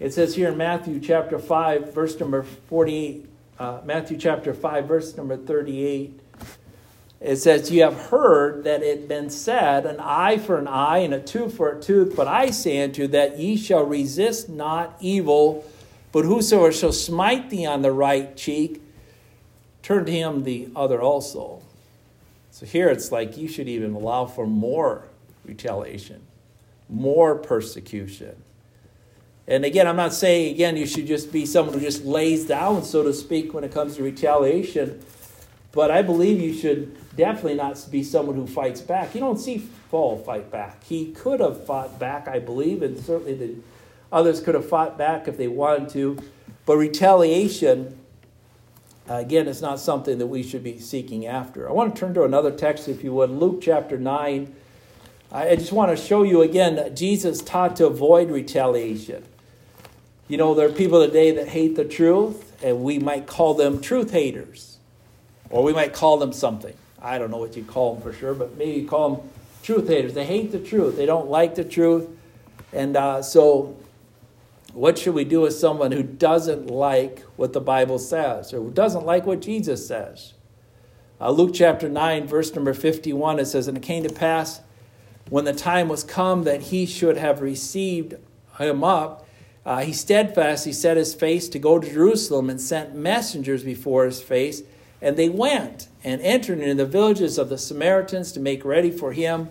It 0.00 0.12
says 0.12 0.34
here 0.34 0.48
in 0.48 0.56
Matthew 0.56 0.98
chapter 0.98 1.38
5, 1.38 1.94
verse 1.94 2.18
number 2.18 2.42
48, 2.42 3.26
uh, 3.58 3.80
Matthew 3.84 4.16
chapter 4.16 4.54
5, 4.54 4.86
verse 4.86 5.16
number 5.16 5.36
38. 5.36 6.18
It 7.20 7.36
says, 7.36 7.70
You 7.70 7.82
have 7.82 7.96
heard 8.08 8.64
that 8.64 8.82
it 8.82 9.06
been 9.06 9.28
said, 9.28 9.84
an 9.84 10.00
eye 10.00 10.38
for 10.38 10.58
an 10.58 10.66
eye 10.66 10.98
and 10.98 11.12
a 11.12 11.20
tooth 11.20 11.54
for 11.54 11.70
a 11.70 11.80
tooth. 11.80 12.16
But 12.16 12.26
I 12.26 12.50
say 12.50 12.82
unto 12.82 13.02
you 13.02 13.08
that 13.08 13.38
ye 13.38 13.56
shall 13.56 13.84
resist 13.84 14.48
not 14.48 14.96
evil, 15.00 15.64
but 16.12 16.24
whosoever 16.24 16.72
shall 16.72 16.92
smite 16.92 17.50
thee 17.50 17.66
on 17.66 17.82
the 17.82 17.92
right 17.92 18.36
cheek, 18.36 18.82
turn 19.82 20.06
to 20.06 20.12
him 20.12 20.44
the 20.44 20.68
other 20.74 21.00
also. 21.00 21.62
So 22.50 22.66
here 22.66 22.88
it's 22.88 23.12
like 23.12 23.36
you 23.36 23.48
should 23.48 23.68
even 23.68 23.94
allow 23.94 24.24
for 24.24 24.46
more 24.46 25.04
retaliation, 25.44 26.22
more 26.88 27.34
persecution. 27.36 28.42
And 29.46 29.64
again, 29.64 29.86
I'm 29.86 29.96
not 29.96 30.12
saying, 30.14 30.54
again, 30.54 30.76
you 30.76 30.86
should 30.86 31.06
just 31.06 31.32
be 31.32 31.44
someone 31.44 31.74
who 31.74 31.80
just 31.80 32.04
lays 32.04 32.46
down, 32.46 32.84
so 32.84 33.02
to 33.02 33.12
speak, 33.12 33.52
when 33.52 33.64
it 33.64 33.72
comes 33.72 33.96
to 33.96 34.02
retaliation. 34.02 35.02
But 35.72 35.90
I 35.90 36.02
believe 36.02 36.40
you 36.40 36.52
should 36.52 36.96
definitely 37.16 37.54
not 37.54 37.84
be 37.90 38.02
someone 38.02 38.36
who 38.36 38.46
fights 38.46 38.80
back. 38.80 39.14
You 39.14 39.20
don't 39.20 39.38
see 39.38 39.68
Paul 39.90 40.18
fight 40.18 40.50
back. 40.50 40.84
He 40.84 41.12
could 41.12 41.40
have 41.40 41.64
fought 41.66 41.98
back, 41.98 42.28
I 42.28 42.38
believe, 42.38 42.82
and 42.82 42.98
certainly 42.98 43.34
the 43.34 43.56
others 44.12 44.40
could 44.40 44.54
have 44.54 44.68
fought 44.68 44.96
back 44.96 45.28
if 45.28 45.36
they 45.36 45.48
wanted 45.48 45.88
to. 45.90 46.18
But 46.66 46.76
retaliation, 46.76 47.98
again, 49.08 49.48
is 49.48 49.60
not 49.60 49.80
something 49.80 50.18
that 50.18 50.26
we 50.26 50.42
should 50.42 50.62
be 50.62 50.78
seeking 50.78 51.26
after. 51.26 51.68
I 51.68 51.72
want 51.72 51.94
to 51.94 52.00
turn 52.00 52.14
to 52.14 52.24
another 52.24 52.50
text, 52.50 52.88
if 52.88 53.02
you 53.02 53.12
would, 53.14 53.30
Luke 53.30 53.60
chapter 53.60 53.98
9. 53.98 54.54
I 55.32 55.54
just 55.56 55.72
want 55.72 55.96
to 55.96 56.02
show 56.02 56.22
you 56.24 56.42
again 56.42 56.76
that 56.76 56.96
Jesus 56.96 57.40
taught 57.40 57.76
to 57.76 57.86
avoid 57.86 58.30
retaliation. 58.30 59.24
You 60.26 60.36
know, 60.36 60.54
there 60.54 60.68
are 60.68 60.72
people 60.72 61.04
today 61.04 61.32
that 61.32 61.48
hate 61.48 61.76
the 61.76 61.84
truth, 61.84 62.62
and 62.62 62.82
we 62.82 62.98
might 62.98 63.26
call 63.26 63.54
them 63.54 63.80
truth 63.80 64.12
haters. 64.12 64.78
Or 65.50 65.64
we 65.64 65.72
might 65.72 65.92
call 65.92 66.18
them 66.18 66.32
something. 66.32 66.74
I 67.02 67.18
don't 67.18 67.30
know 67.30 67.38
what 67.38 67.56
you'd 67.56 67.66
call 67.66 67.94
them 67.94 68.02
for 68.02 68.12
sure, 68.12 68.34
but 68.34 68.56
maybe 68.56 68.80
you 68.80 68.88
call 68.88 69.16
them 69.16 69.30
truth 69.62 69.88
haters. 69.88 70.14
They 70.14 70.26
hate 70.26 70.52
the 70.52 70.58
truth, 70.58 70.96
they 70.96 71.06
don't 71.06 71.28
like 71.28 71.54
the 71.54 71.64
truth. 71.64 72.08
And 72.72 72.96
uh, 72.96 73.22
so, 73.22 73.76
what 74.72 74.98
should 74.98 75.14
we 75.14 75.24
do 75.24 75.40
with 75.40 75.54
someone 75.54 75.90
who 75.90 76.02
doesn't 76.02 76.68
like 76.68 77.20
what 77.36 77.52
the 77.52 77.60
Bible 77.60 77.98
says 77.98 78.52
or 78.54 78.58
who 78.58 78.70
doesn't 78.70 79.04
like 79.04 79.26
what 79.26 79.40
Jesus 79.40 79.86
says? 79.86 80.34
Uh, 81.20 81.30
Luke 81.30 81.52
chapter 81.52 81.88
9, 81.88 82.26
verse 82.26 82.54
number 82.54 82.72
51, 82.72 83.40
it 83.40 83.46
says, 83.46 83.66
And 83.66 83.76
it 83.76 83.82
came 83.82 84.04
to 84.04 84.14
pass 84.14 84.60
when 85.30 85.44
the 85.44 85.52
time 85.52 85.88
was 85.88 86.02
come 86.02 86.42
that 86.42 86.60
he 86.60 86.84
should 86.84 87.16
have 87.16 87.40
received 87.40 88.14
him 88.58 88.84
up, 88.84 89.26
uh, 89.64 89.80
he 89.80 89.92
steadfastly 89.92 90.72
set 90.72 90.96
his 90.96 91.14
face 91.14 91.48
to 91.48 91.58
go 91.58 91.78
to 91.78 91.88
Jerusalem 91.88 92.50
and 92.50 92.60
sent 92.60 92.94
messengers 92.94 93.62
before 93.62 94.04
his 94.04 94.20
face. 94.20 94.62
And 95.02 95.16
they 95.16 95.28
went 95.28 95.88
and 96.04 96.20
entered 96.20 96.60
into 96.60 96.74
the 96.74 96.86
villages 96.86 97.38
of 97.38 97.48
the 97.48 97.58
Samaritans 97.58 98.32
to 98.32 98.40
make 98.40 98.64
ready 98.64 98.90
for 98.90 99.12
him. 99.12 99.48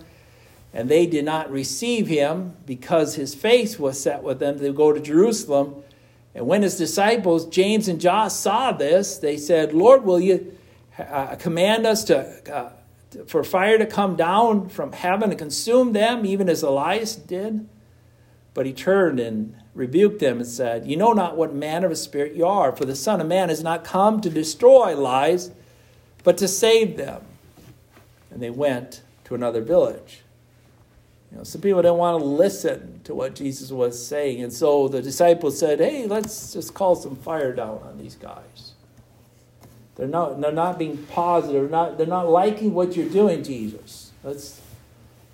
And 0.73 0.89
they 0.89 1.05
did 1.07 1.25
not 1.25 1.51
receive 1.51 2.07
him 2.07 2.55
because 2.65 3.15
his 3.15 3.33
face 3.33 3.79
was 3.79 3.99
set 3.99 4.21
with 4.21 4.39
them 4.39 4.59
to 4.59 4.71
go 4.71 4.93
to 4.93 4.99
Jerusalem. 4.99 5.83
And 6.35 6.45
when 6.45 6.61
his 6.61 6.77
disciples, 6.77 7.47
James 7.47 7.87
and 7.87 7.99
John, 7.99 8.29
saw 8.29 8.71
this, 8.71 9.17
they 9.17 9.37
said, 9.37 9.73
Lord, 9.73 10.03
will 10.03 10.19
you 10.19 10.55
uh, 10.99 11.35
command 11.37 11.87
us 11.87 12.03
to 12.05 12.53
uh, 12.53 12.71
for 13.27 13.43
fire 13.43 13.77
to 13.77 13.85
come 13.85 14.15
down 14.15 14.69
from 14.69 14.91
heaven 14.91 15.31
and 15.31 15.39
consume 15.39 15.93
them, 15.93 16.25
even 16.25 16.49
as 16.49 16.61
Elias 16.61 17.15
did. 17.15 17.67
But 18.53 18.65
he 18.65 18.73
turned 18.73 19.19
and 19.19 19.55
rebuked 19.73 20.19
them 20.19 20.37
and 20.37 20.47
said, 20.47 20.87
You 20.87 20.97
know 20.97 21.13
not 21.13 21.37
what 21.37 21.53
manner 21.53 21.87
of 21.87 21.97
spirit 21.97 22.35
you 22.35 22.45
are, 22.45 22.75
for 22.75 22.85
the 22.85 22.95
Son 22.95 23.21
of 23.21 23.27
Man 23.27 23.49
has 23.49 23.63
not 23.63 23.83
come 23.83 24.21
to 24.21 24.29
destroy 24.29 24.95
lives, 24.95 25.51
but 26.23 26.37
to 26.37 26.47
save 26.47 26.97
them. 26.97 27.23
And 28.31 28.41
they 28.41 28.49
went 28.49 29.01
to 29.25 29.35
another 29.35 29.61
village. 29.61 30.21
You 31.31 31.37
know, 31.37 31.43
some 31.43 31.61
people 31.61 31.81
didn't 31.81 31.97
want 31.97 32.19
to 32.19 32.25
listen 32.25 33.01
to 33.03 33.13
what 33.13 33.35
Jesus 33.35 33.71
was 33.71 34.03
saying, 34.03 34.41
and 34.41 34.51
so 34.51 34.87
the 34.87 35.01
disciples 35.01 35.59
said, 35.59 35.79
Hey, 35.79 36.07
let's 36.07 36.53
just 36.53 36.73
call 36.73 36.95
some 36.95 37.15
fire 37.15 37.53
down 37.53 37.81
on 37.83 37.97
these 37.97 38.15
guys. 38.15 38.73
They're 39.99 40.07
not, 40.07 40.39
they're 40.39 40.53
not 40.53 40.79
being 40.79 40.97
positive. 41.07 41.69
Not, 41.69 41.97
they're 41.97 42.07
not 42.07 42.29
liking 42.29 42.73
what 42.73 42.95
you're 42.95 43.09
doing, 43.09 43.43
Jesus. 43.43 44.13
Let's, 44.23 44.61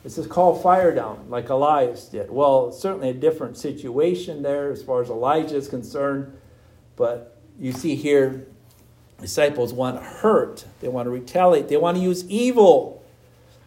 let's 0.05 0.17
just 0.17 0.29
call 0.29 0.55
fire 0.55 0.93
down 0.93 1.25
like 1.29 1.49
Elias 1.49 2.05
did. 2.05 2.29
Well, 2.29 2.71
certainly 2.71 3.09
a 3.09 3.13
different 3.13 3.57
situation 3.57 4.43
there 4.43 4.71
as 4.71 4.83
far 4.83 5.01
as 5.01 5.09
Elijah 5.09 5.55
is 5.55 5.67
concerned. 5.67 6.37
But 6.95 7.41
you 7.59 7.71
see 7.71 7.95
here, 7.95 8.45
disciples 9.19 9.73
want 9.73 9.97
to 9.97 10.03
hurt. 10.03 10.65
They 10.79 10.89
want 10.89 11.07
to 11.07 11.09
retaliate. 11.09 11.69
They 11.69 11.77
want 11.77 11.97
to 11.97 12.03
use 12.03 12.23
evil 12.29 13.03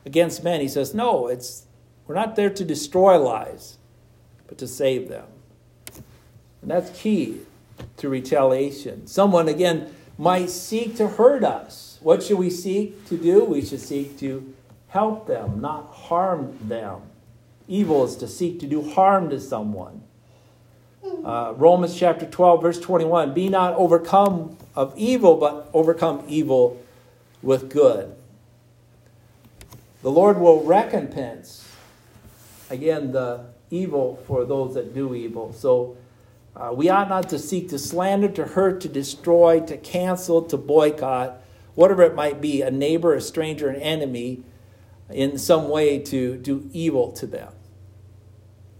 against 0.06 0.44
men. 0.44 0.60
He 0.60 0.68
says, 0.68 0.94
no, 0.94 1.26
it's, 1.26 1.64
we're 2.06 2.14
not 2.14 2.36
there 2.36 2.50
to 2.50 2.64
destroy 2.64 3.18
lives, 3.18 3.78
but 4.46 4.58
to 4.58 4.68
save 4.68 5.08
them. 5.08 5.26
And 6.62 6.70
that's 6.70 6.96
key 6.96 7.40
to 7.96 8.08
retaliation. 8.08 9.08
Someone, 9.08 9.48
again, 9.48 9.92
might 10.16 10.50
seek 10.50 10.94
to 10.98 11.08
hurt 11.08 11.42
us. 11.42 11.98
What 12.00 12.22
should 12.22 12.38
we 12.38 12.48
seek 12.48 13.08
to 13.08 13.16
do? 13.16 13.44
We 13.44 13.64
should 13.64 13.80
seek 13.80 14.16
to 14.20 14.54
help 14.88 15.26
them, 15.26 15.60
not 15.60 15.86
harm 15.86 16.58
them. 16.62 17.00
Evil 17.66 18.04
is 18.04 18.16
to 18.16 18.28
seek 18.28 18.60
to 18.60 18.66
do 18.66 18.90
harm 18.90 19.30
to 19.30 19.40
someone. 19.40 20.02
Uh, 21.24 21.52
Romans 21.56 21.98
chapter 21.98 22.26
12, 22.26 22.62
verse 22.62 22.80
21 22.80 23.34
Be 23.34 23.48
not 23.48 23.74
overcome 23.74 24.56
of 24.74 24.92
evil, 24.96 25.36
but 25.36 25.68
overcome 25.72 26.24
evil 26.26 26.82
with 27.42 27.70
good. 27.70 28.14
The 30.02 30.10
Lord 30.10 30.38
will 30.38 30.62
recompense, 30.62 31.68
again, 32.70 33.12
the 33.12 33.46
evil 33.70 34.22
for 34.26 34.44
those 34.44 34.74
that 34.74 34.94
do 34.94 35.14
evil. 35.14 35.52
So 35.52 35.96
uh, 36.56 36.72
we 36.72 36.88
ought 36.88 37.08
not 37.08 37.28
to 37.30 37.38
seek 37.38 37.68
to 37.70 37.78
slander, 37.78 38.28
to 38.28 38.46
hurt, 38.46 38.80
to 38.82 38.88
destroy, 38.88 39.60
to 39.60 39.76
cancel, 39.76 40.42
to 40.42 40.56
boycott, 40.56 41.40
whatever 41.74 42.02
it 42.02 42.14
might 42.14 42.40
be 42.40 42.62
a 42.62 42.70
neighbor, 42.70 43.14
a 43.14 43.20
stranger, 43.20 43.68
an 43.68 43.76
enemy 43.76 44.42
in 45.10 45.38
some 45.38 45.68
way 45.68 45.98
to 45.98 46.36
do 46.36 46.68
evil 46.72 47.12
to 47.12 47.26
them. 47.26 47.52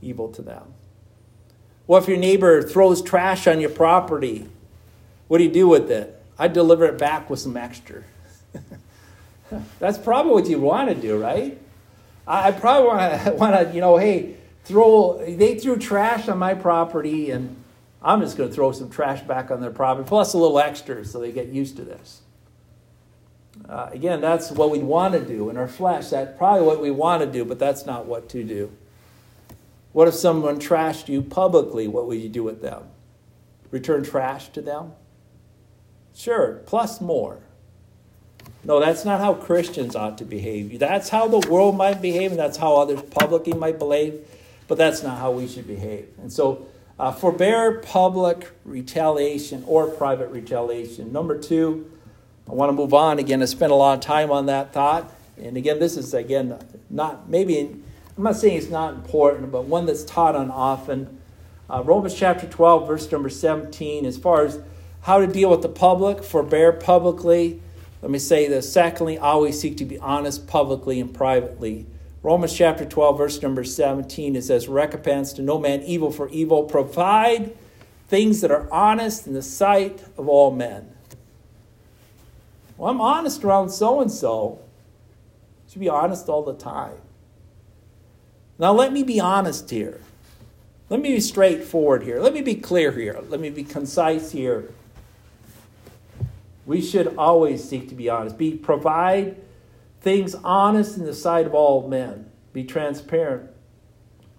Evil 0.02 0.28
to 0.32 0.42
them. 0.42 0.74
Well, 1.86 2.00
if 2.00 2.08
your 2.08 2.18
neighbor 2.18 2.62
throws 2.62 3.00
trash 3.00 3.46
on 3.46 3.60
your 3.60 3.70
property? 3.70 4.48
What 5.28 5.38
do 5.38 5.44
you 5.44 5.50
do 5.50 5.66
with 5.68 5.90
it? 5.90 6.22
I 6.38 6.48
deliver 6.48 6.84
it 6.84 6.98
back 6.98 7.28
with 7.28 7.40
some 7.40 7.56
extra. 7.56 8.02
That's 9.78 9.98
probably 9.98 10.32
what 10.32 10.46
you 10.48 10.60
want 10.60 10.90
to 10.90 10.94
do, 10.94 11.18
right? 11.18 11.58
I 12.26 12.52
probably 12.52 12.88
want 12.88 13.24
to, 13.24 13.32
want 13.32 13.68
to, 13.68 13.74
you 13.74 13.80
know, 13.80 13.96
hey, 13.96 14.36
throw. 14.64 15.24
They 15.26 15.58
threw 15.58 15.78
trash 15.78 16.28
on 16.28 16.38
my 16.38 16.54
property, 16.54 17.30
and 17.30 17.56
I'm 18.02 18.20
just 18.20 18.36
going 18.36 18.50
to 18.50 18.54
throw 18.54 18.70
some 18.72 18.90
trash 18.90 19.22
back 19.22 19.50
on 19.50 19.60
their 19.60 19.70
property, 19.70 20.06
plus 20.06 20.34
a 20.34 20.38
little 20.38 20.58
extra, 20.58 21.04
so 21.04 21.20
they 21.20 21.32
get 21.32 21.48
used 21.48 21.76
to 21.76 21.84
this. 21.84 22.20
Uh, 23.68 23.90
again, 23.92 24.20
that's 24.20 24.50
what 24.50 24.70
we 24.70 24.78
want 24.78 25.12
to 25.12 25.20
do 25.20 25.50
in 25.50 25.57
our 25.57 25.68
flesh. 25.68 26.09
That's 26.09 26.37
probably 26.38 26.62
what 26.62 26.81
we 26.81 26.90
want 26.90 27.22
to 27.22 27.31
do, 27.31 27.44
but 27.44 27.59
that's 27.59 27.85
not 27.85 28.07
what 28.07 28.28
to 28.31 28.42
do. 28.42 28.72
What 29.92 30.09
if 30.09 30.14
someone 30.14 30.59
trashed 30.59 31.09
you 31.09 31.22
publicly? 31.22 31.87
What 31.87 32.07
would 32.07 32.18
you 32.18 32.28
do 32.28 32.42
with 32.42 32.62
them? 32.62 32.85
Return 33.70 34.04
trash 34.04 34.48
to 34.50 34.62
them? 34.62 34.92
Sure, 36.14 36.62
plus 36.66 37.00
more. 37.00 37.40
No, 38.64 38.81
that's 38.81 39.04
not 39.04 39.20
how 39.20 39.35
Christians 39.35 39.94
ought 39.94 40.18
to 40.18 40.24
behave. 40.24 40.78
That's 40.78 41.11
how 41.11 41.28
the 41.28 41.46
world 41.48 41.76
might 41.76 42.00
behave, 42.02 42.31
and 42.31 42.40
that's 42.40 42.57
how 42.57 42.76
others 42.76 43.02
publicly 43.02 43.52
might 43.52 43.78
behave, 43.78 44.26
but 44.66 44.78
that's 44.78 45.02
not 45.02 45.18
how 45.18 45.31
we 45.31 45.46
should 45.46 45.66
behave. 45.66 46.09
And 46.20 46.33
so, 46.33 46.66
uh, 46.98 47.12
forbear 47.12 47.78
public 47.81 48.50
retaliation 48.64 49.62
or 49.66 49.87
private 49.87 50.31
retaliation. 50.31 51.12
Number 51.12 51.38
two, 51.38 51.90
I 52.48 52.54
want 52.54 52.70
to 52.70 52.72
move 52.72 52.94
on. 52.94 53.18
Again, 53.18 53.42
I 53.42 53.44
spent 53.44 53.72
a 53.72 53.74
lot 53.74 53.98
of 53.98 54.00
time 54.00 54.30
on 54.30 54.46
that 54.46 54.72
thought. 54.72 55.12
And 55.37 55.56
again, 55.56 55.78
this 55.78 55.96
is, 55.96 56.14
again, 56.14 56.58
not 56.90 57.28
maybe 57.28 57.58
I'm 58.18 58.24
not 58.24 58.37
saying 58.37 58.56
it's 58.56 58.68
not 58.68 58.94
important, 58.94 59.52
but 59.52 59.66
one 59.66 59.87
that's 59.87 60.02
taught 60.04 60.34
on 60.34 60.50
often. 60.50 61.20
Uh, 61.70 61.82
Romans 61.84 62.14
chapter 62.14 62.48
12, 62.48 62.88
verse 62.88 63.12
number 63.12 63.28
17, 63.28 64.04
as 64.04 64.18
far 64.18 64.44
as 64.44 64.58
how 65.02 65.20
to 65.20 65.26
deal 65.26 65.50
with 65.50 65.62
the 65.62 65.68
public, 65.68 66.24
forbear 66.24 66.72
publicly. 66.72 67.61
Let 68.02 68.11
me 68.11 68.18
say 68.18 68.48
this. 68.48 68.72
Secondly, 68.72 69.18
always 69.18 69.61
seek 69.61 69.76
to 69.76 69.84
be 69.84 69.98
honest 69.98 70.48
publicly 70.48 70.98
and 70.98 71.14
privately. 71.14 71.87
Romans 72.24 72.52
chapter 72.52 72.84
12, 72.84 73.18
verse 73.18 73.40
number 73.40 73.62
17, 73.62 74.34
it 74.34 74.42
says, 74.42 74.66
Recompense 74.66 75.32
to 75.34 75.42
no 75.42 75.58
man 75.58 75.82
evil 75.82 76.11
for 76.11 76.28
evil. 76.30 76.64
Provide 76.64 77.56
things 78.08 78.40
that 78.40 78.50
are 78.50 78.68
honest 78.72 79.28
in 79.28 79.34
the 79.34 79.42
sight 79.42 80.02
of 80.16 80.28
all 80.28 80.50
men. 80.50 80.92
Well, 82.78 82.90
I'm 82.90 83.00
honest 83.00 83.44
around 83.44 83.70
so 83.70 84.00
and 84.00 84.10
so. 84.10 84.60
Should 85.68 85.80
be 85.80 85.88
honest 85.88 86.28
all 86.28 86.44
the 86.44 86.54
time. 86.54 86.96
Now, 88.58 88.72
let 88.72 88.92
me 88.92 89.02
be 89.02 89.20
honest 89.20 89.68
here. 89.68 90.00
Let 90.88 91.00
me 91.00 91.12
be 91.12 91.20
straightforward 91.20 92.04
here. 92.04 92.20
Let 92.20 92.32
me 92.32 92.40
be 92.40 92.54
clear 92.54 92.92
here. 92.92 93.20
Let 93.28 93.40
me 93.40 93.50
be 93.50 93.64
concise 93.64 94.32
here. 94.32 94.70
We 96.64 96.80
should 96.80 97.14
always 97.16 97.68
seek 97.68 97.88
to 97.90 97.94
be 97.94 98.08
honest. 98.08 98.38
Be 98.38 98.54
provide 98.54 99.36
things 100.00 100.34
honest 100.36 100.96
in 100.96 101.04
the 101.04 101.14
sight 101.14 101.46
of 101.46 101.54
all 101.54 101.86
men. 101.88 102.30
Be 102.52 102.64
transparent. 102.64 103.50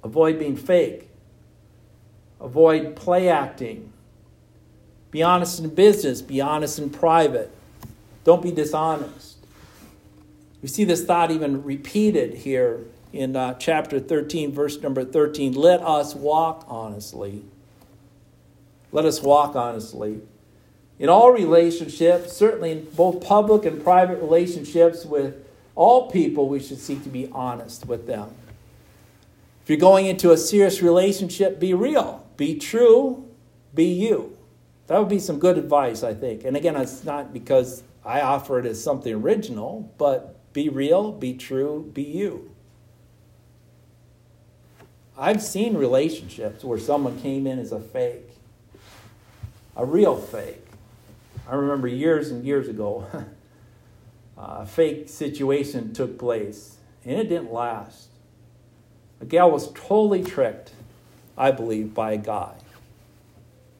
Avoid 0.04 0.39
being 0.39 0.56
fake. 0.56 1.10
Avoid 2.39 2.95
play 2.95 3.30
acting. 3.30 3.91
Be 5.12 5.21
honest 5.21 5.60
in 5.60 5.69
business. 5.73 6.21
Be 6.21 6.41
honest 6.41 6.80
in 6.80 6.89
private. 6.89 7.52
Don't 8.30 8.44
be 8.44 8.52
dishonest. 8.52 9.38
We 10.62 10.68
see 10.68 10.84
this 10.84 11.04
thought 11.04 11.32
even 11.32 11.63
repeated 11.63 12.36
here 12.36 12.82
in 13.12 13.36
uh, 13.36 13.56
chapter 13.56 14.00
13, 14.00 14.52
verse 14.52 14.80
number 14.84 15.04
13. 15.04 15.54
Let 15.54 15.82
us 15.82 16.13
walk 16.13 16.63
honestly. 16.68 17.44
Let 18.92 19.06
us 19.06 19.24
walk 19.24 19.56
honestly. 19.56 20.22
In 21.00 21.10
all 21.10 21.32
relationships, 21.32 22.34
certainly 22.34 22.72
in 22.72 22.86
both 22.92 23.26
public 23.26 23.65
and 23.65 23.84
private 23.84 24.20
relationships 24.20 25.06
with 25.06 25.44
all 25.74 26.12
people, 26.12 26.48
we 26.48 26.60
should 26.60 26.78
seek 26.78 27.02
to 27.06 27.10
be 27.10 27.30
honest 27.32 27.88
with 27.88 28.06
them. 28.06 28.30
If 29.63 29.72
you're 29.72 29.80
going 29.80 30.06
into 30.06 30.32
a 30.32 30.38
serious 30.38 30.84
relationship, 30.84 31.60
be 31.60 31.74
real, 31.74 32.24
be 32.38 32.60
true, 32.60 33.28
be 33.74 33.86
you. 33.86 34.38
That 34.86 35.00
would 35.00 35.10
be 35.10 35.18
some 35.18 35.39
good 35.39 35.58
advice, 35.58 36.04
I 36.04 36.13
think. 36.13 36.46
And 36.46 36.56
again, 36.56 36.76
it's 36.76 37.04
not 37.04 37.34
because 37.34 37.82
I 38.06 38.22
offer 38.22 38.60
it 38.60 38.66
as 38.66 38.84
something 38.84 39.14
original, 39.14 39.94
but 39.98 40.36
be 40.54 40.70
real, 40.70 41.12
be 41.12 41.34
true, 41.34 41.90
be 41.94 42.04
you. 42.04 42.52
I've 45.18 45.42
seen 45.42 45.76
relationships 45.76 46.64
where 46.64 46.80
someone 46.80 47.20
came 47.20 47.46
in 47.46 47.60
as 47.60 47.72
a 47.74 47.80
fake, 47.80 48.30
a 49.76 49.86
real 49.86 50.16
fake. 50.16 50.66
I 51.48 51.56
remember 51.56 51.88
years 51.88 52.32
and 52.32 52.46
years 52.46 52.70
ago, 52.70 53.06
a 54.38 54.66
fake 54.66 55.10
situation 55.10 55.94
took 55.94 56.18
place, 56.18 56.78
and 57.04 57.20
it 57.20 57.28
didn't 57.28 57.52
last. 57.52 58.10
A 59.20 59.26
gal 59.26 59.52
was 59.52 59.72
totally 59.74 60.24
tricked, 60.24 60.72
I 61.38 61.52
believe, 61.52 61.94
by 61.94 62.14
a 62.14 62.18
guy. 62.18 62.54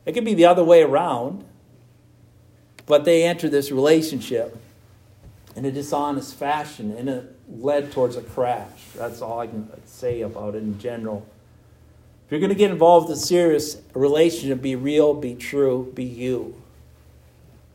It 0.06 0.14
could 0.14 0.26
be 0.26 0.34
the 0.34 0.46
other 0.46 0.64
way 0.64 0.82
around, 0.82 1.46
but 2.90 3.06
they 3.06 3.24
entered 3.24 3.52
this 3.52 3.72
relationship 3.72 4.58
in 5.56 5.64
a 5.64 5.72
dishonest 5.72 6.34
fashion, 6.34 6.92
and 6.98 7.08
it 7.08 7.36
led 7.48 7.92
towards 7.92 8.16
a 8.16 8.22
crash. 8.22 8.88
That's 8.96 9.22
all 9.22 9.40
I 9.40 9.46
can 9.46 9.70
say 9.86 10.22
about 10.22 10.56
it 10.56 10.64
in 10.64 10.80
general. 10.80 11.24
If 12.26 12.32
you're 12.32 12.40
going 12.40 12.50
to 12.50 12.56
get 12.56 12.72
involved 12.72 13.08
in 13.08 13.14
a 13.14 13.16
serious 13.16 13.80
relationship, 13.94 14.64
be 14.64 14.76
real, 14.76 15.14
be 15.14 15.36
true, 15.36 15.92
be 15.94 16.04
you. 16.04 16.60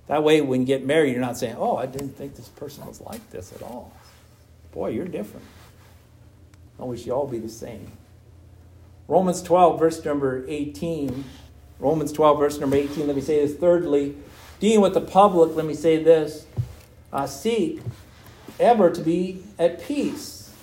That 0.08 0.24
way, 0.24 0.40
when 0.40 0.62
you 0.62 0.66
get 0.66 0.84
married, 0.84 1.12
you're 1.12 1.20
not 1.20 1.38
saying, 1.38 1.54
oh, 1.60 1.76
I 1.76 1.86
didn't 1.86 2.16
think 2.16 2.34
this 2.34 2.48
person 2.48 2.84
was 2.84 3.00
like 3.00 3.30
this 3.30 3.52
at 3.52 3.62
all. 3.62 3.92
Boy, 4.72 4.90
you're 4.90 5.06
different. 5.06 5.46
No, 6.80 6.86
we 6.86 6.98
should 6.98 7.10
all 7.10 7.28
be 7.28 7.38
the 7.38 7.48
same. 7.48 7.92
Romans 9.06 9.42
12, 9.42 9.78
verse 9.78 10.04
number 10.04 10.44
18. 10.48 11.24
Romans 11.78 12.10
12, 12.10 12.36
verse 12.36 12.58
number 12.58 12.74
18. 12.74 13.06
Let 13.06 13.14
me 13.14 13.22
say 13.22 13.46
this. 13.46 13.56
Thirdly, 13.56 14.16
dealing 14.64 14.80
with 14.80 14.94
the 14.94 15.00
public, 15.02 15.54
let 15.54 15.66
me 15.66 15.74
say 15.74 16.02
this. 16.02 16.46
Uh, 17.12 17.26
seek 17.26 17.82
ever 18.58 18.88
to 18.88 19.02
be 19.02 19.42
at 19.58 19.84
peace 19.84 20.54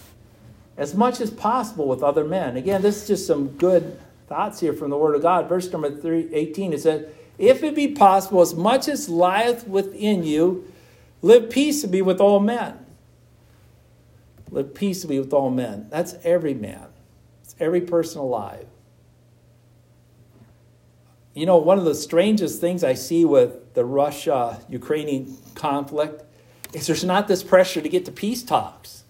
as 0.75 0.95
much 0.95 1.21
as 1.21 1.29
possible 1.29 1.87
with 1.87 2.01
other 2.01 2.23
men. 2.23 2.57
Again, 2.57 2.81
this 2.81 3.03
is 3.03 3.07
just 3.07 3.27
some 3.27 3.49
good 3.49 3.99
thoughts 4.27 4.59
here 4.59 4.73
from 4.73 4.89
the 4.89 4.97
Word 4.97 5.13
of 5.13 5.21
God. 5.21 5.47
Verse 5.47 5.71
number 5.71 5.91
three, 5.91 6.33
18, 6.33 6.73
it 6.73 6.81
says, 6.81 7.05
If 7.37 7.61
it 7.61 7.75
be 7.75 7.89
possible, 7.89 8.41
as 8.41 8.55
much 8.55 8.87
as 8.87 9.07
lieth 9.07 9.67
within 9.67 10.23
you, 10.23 10.65
live 11.21 11.51
peaceably 11.51 12.01
with 12.01 12.19
all 12.19 12.39
men. 12.39 12.83
Live 14.49 14.73
peaceably 14.73 15.19
with 15.19 15.31
all 15.31 15.51
men. 15.51 15.85
That's 15.91 16.15
every 16.23 16.55
man, 16.55 16.87
it's 17.43 17.55
every 17.59 17.81
person 17.81 18.19
alive. 18.19 18.65
You 21.33 21.45
know, 21.45 21.57
one 21.57 21.79
of 21.79 21.85
the 21.85 21.95
strangest 21.95 22.59
things 22.59 22.83
I 22.83 22.93
see 22.93 23.23
with 23.23 23.73
the 23.73 23.85
Russia 23.85 24.59
Ukrainian 24.67 25.37
conflict 25.55 26.23
is 26.73 26.87
there's 26.87 27.03
not 27.03 27.27
this 27.27 27.43
pressure 27.43 27.81
to 27.81 27.89
get 27.89 28.05
to 28.05 28.11
peace 28.11 28.43
talks. 28.43 29.03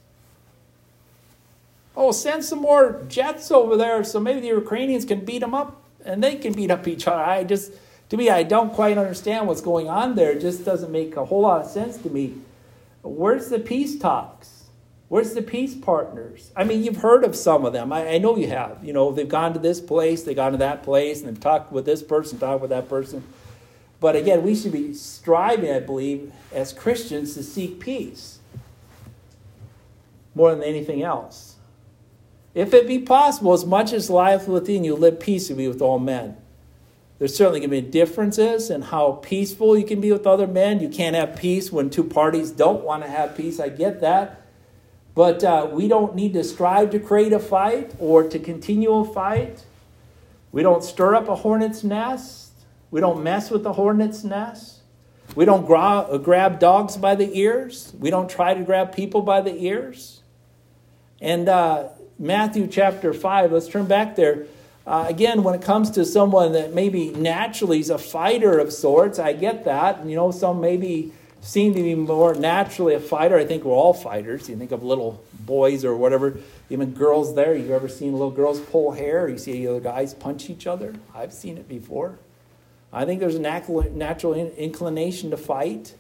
Oh, 1.96 2.12
send 2.12 2.46
some 2.46 2.60
more 2.60 3.04
jets 3.08 3.52
over 3.52 3.76
there 3.76 4.04
so 4.04 4.20
maybe 4.20 4.40
the 4.40 4.48
Ukrainians 4.48 5.04
can 5.04 5.26
beat 5.26 5.40
them 5.40 5.54
up 5.54 5.82
and 6.06 6.24
they 6.24 6.36
can 6.36 6.54
beat 6.54 6.72
up 6.72 6.88
each 6.88 7.08
other. 7.08 7.22
I 7.22 7.44
just, 7.44 7.74
to 8.10 8.18
me, 8.18 8.30
I 8.30 8.44
don't 8.44 8.74
quite 8.74 8.98
understand 8.98 9.48
what's 9.48 9.62
going 9.62 9.90
on 9.90 10.16
there. 10.16 10.32
It 10.32 10.42
just 10.42 10.64
doesn't 10.64 10.92
make 10.92 11.16
a 11.16 11.26
whole 11.26 11.42
lot 11.42 11.62
of 11.62 11.68
sense 11.72 11.98
to 11.98 12.10
me. 12.10 12.36
Where's 13.02 13.50
the 13.50 13.60
peace 13.60 13.98
talks? 13.98 14.61
Where's 15.12 15.34
the 15.34 15.42
peace 15.42 15.76
partners? 15.76 16.52
I 16.56 16.64
mean, 16.64 16.86
you've 16.86 17.02
heard 17.02 17.26
of 17.26 17.36
some 17.36 17.66
of 17.66 17.74
them. 17.74 17.92
I, 17.92 18.12
I 18.12 18.18
know 18.18 18.38
you 18.38 18.48
have. 18.48 18.82
You 18.82 18.94
know, 18.94 19.12
they've 19.12 19.28
gone 19.28 19.52
to 19.52 19.60
this 19.60 19.82
place, 19.82 20.24
they've 20.24 20.38
gone 20.38 20.54
to 20.54 20.58
that 20.60 20.84
place, 20.84 21.20
and 21.20 21.28
they've 21.28 21.38
talked 21.38 21.70
with 21.70 21.84
this 21.84 22.02
person, 22.02 22.40
talked 22.40 22.62
with 22.62 22.70
that 22.70 22.88
person. 22.88 23.22
But 24.00 24.16
again, 24.16 24.42
we 24.42 24.56
should 24.56 24.72
be 24.72 24.94
striving, 24.94 25.70
I 25.70 25.82
believe, 25.82 26.32
as 26.54 26.72
Christians 26.72 27.34
to 27.34 27.44
seek 27.44 27.82
peace 27.82 28.40
more 30.34 30.56
than 30.56 30.64
anything 30.64 31.04
else. 31.04 31.58
If 32.56 32.74
it 32.74 32.88
be 32.88 33.00
possible, 33.00 33.52
as 33.52 33.66
much 33.66 33.92
as 33.92 34.10
lieth 34.10 34.48
within 34.48 34.86
you, 34.86 34.96
live 34.96 35.20
peaceably 35.20 35.68
with 35.68 35.82
all 35.82 36.00
men. 36.00 36.38
There's 37.20 37.36
certainly 37.36 37.60
going 37.60 37.70
to 37.72 37.82
be 37.82 37.92
differences 37.92 38.70
in 38.70 38.84
how 38.84 39.20
peaceful 39.22 39.78
you 39.78 39.86
can 39.86 40.00
be 40.00 40.14
with 40.14 40.26
other 40.26 40.48
men. 40.48 40.80
You 40.80 40.88
can't 40.88 41.18
have 41.18 41.36
peace 41.36 41.70
when 41.70 41.90
two 41.90 42.06
parties 42.06 42.50
don't 42.52 42.86
want 42.86 43.04
to 43.04 43.10
have 43.10 43.36
peace. 43.36 43.60
I 43.60 43.68
get 43.68 44.00
that. 44.00 44.41
But 45.14 45.44
uh, 45.44 45.68
we 45.72 45.88
don't 45.88 46.16
need 46.16 46.34
to 46.34 46.44
strive 46.44 46.90
to 46.92 47.00
create 47.00 47.34
a 47.34 47.40
fight 47.40 47.94
or 48.00 48.24
to 48.24 48.40
continue 48.40 48.94
a 48.94 49.06
fight. 49.06 49.66
We 50.52 50.64
don't 50.64 50.84
stir 50.84 51.16
up 51.16 51.28
a 51.28 51.36
hornet's 51.36 51.84
nest. 51.84 52.52
We 52.92 53.02
don't 53.02 53.24
mess 53.24 53.50
with 53.50 53.64
the 53.64 53.74
hornet's 53.74 54.24
nest. 54.24 54.80
We 55.36 55.46
don't 55.46 55.66
gra- 55.66 56.08
uh, 56.10 56.18
grab 56.18 56.60
dogs 56.60 56.98
by 56.98 57.16
the 57.16 57.38
ears. 57.38 57.94
We 57.98 58.10
don't 58.10 58.30
try 58.30 58.54
to 58.54 58.64
grab 58.64 58.94
people 58.94 59.22
by 59.22 59.42
the 59.42 59.56
ears. 59.64 60.22
And 61.22 61.48
uh, 61.48 61.90
Matthew 62.20 62.68
chapter 62.68 63.14
5, 63.14 63.52
let's 63.52 63.68
turn 63.68 63.86
back 63.86 64.16
there. 64.16 64.48
Uh, 64.86 65.06
again, 65.08 65.44
when 65.44 65.56
it 65.56 65.62
comes 65.62 65.92
to 65.92 66.04
someone 66.04 66.54
that 66.54 66.74
maybe 66.74 67.12
naturally 67.12 67.80
is 67.80 67.90
a 67.90 67.98
fighter 67.98 68.58
of 68.58 68.74
sorts, 68.74 69.20
I 69.20 69.34
get 69.34 69.64
that. 69.66 70.06
You 70.06 70.16
know, 70.16 70.32
some 70.32 70.60
maybe 70.60 71.14
seem 71.42 71.74
to 71.74 71.82
be 71.82 71.96
more 71.96 72.34
naturally 72.36 72.94
a 72.94 73.00
fighter. 73.00 73.38
I 73.38 73.46
think 73.46 73.64
we're 73.64 73.74
all 73.74 73.94
fighters. 73.94 74.48
You 74.48 74.56
think 74.56 74.72
of 74.72 74.84
little 74.84 75.24
boys 75.40 75.84
or 75.84 75.96
whatever, 75.98 76.38
even 76.70 76.94
girls 76.94 77.36
there. 77.36 77.56
You 77.56 77.74
ever 77.74 77.90
seen 77.90 78.14
little 78.14 78.32
girls 78.32 78.60
pull 78.60 78.92
hair? 78.92 79.28
You 79.28 79.38
see 79.38 79.54
the 79.54 79.68
other 79.68 79.80
guys 79.80 80.14
punch 80.14 80.50
each 80.50 80.68
other? 80.68 80.94
I've 81.14 81.34
seen 81.34 81.58
it 81.58 81.68
before. 81.68 82.20
I 82.94 83.06
think 83.06 83.20
there's 83.20 83.36
a 83.36 83.40
natural 83.40 84.34
inclination 84.34 85.32
to 85.32 85.38
fight. 85.38 85.96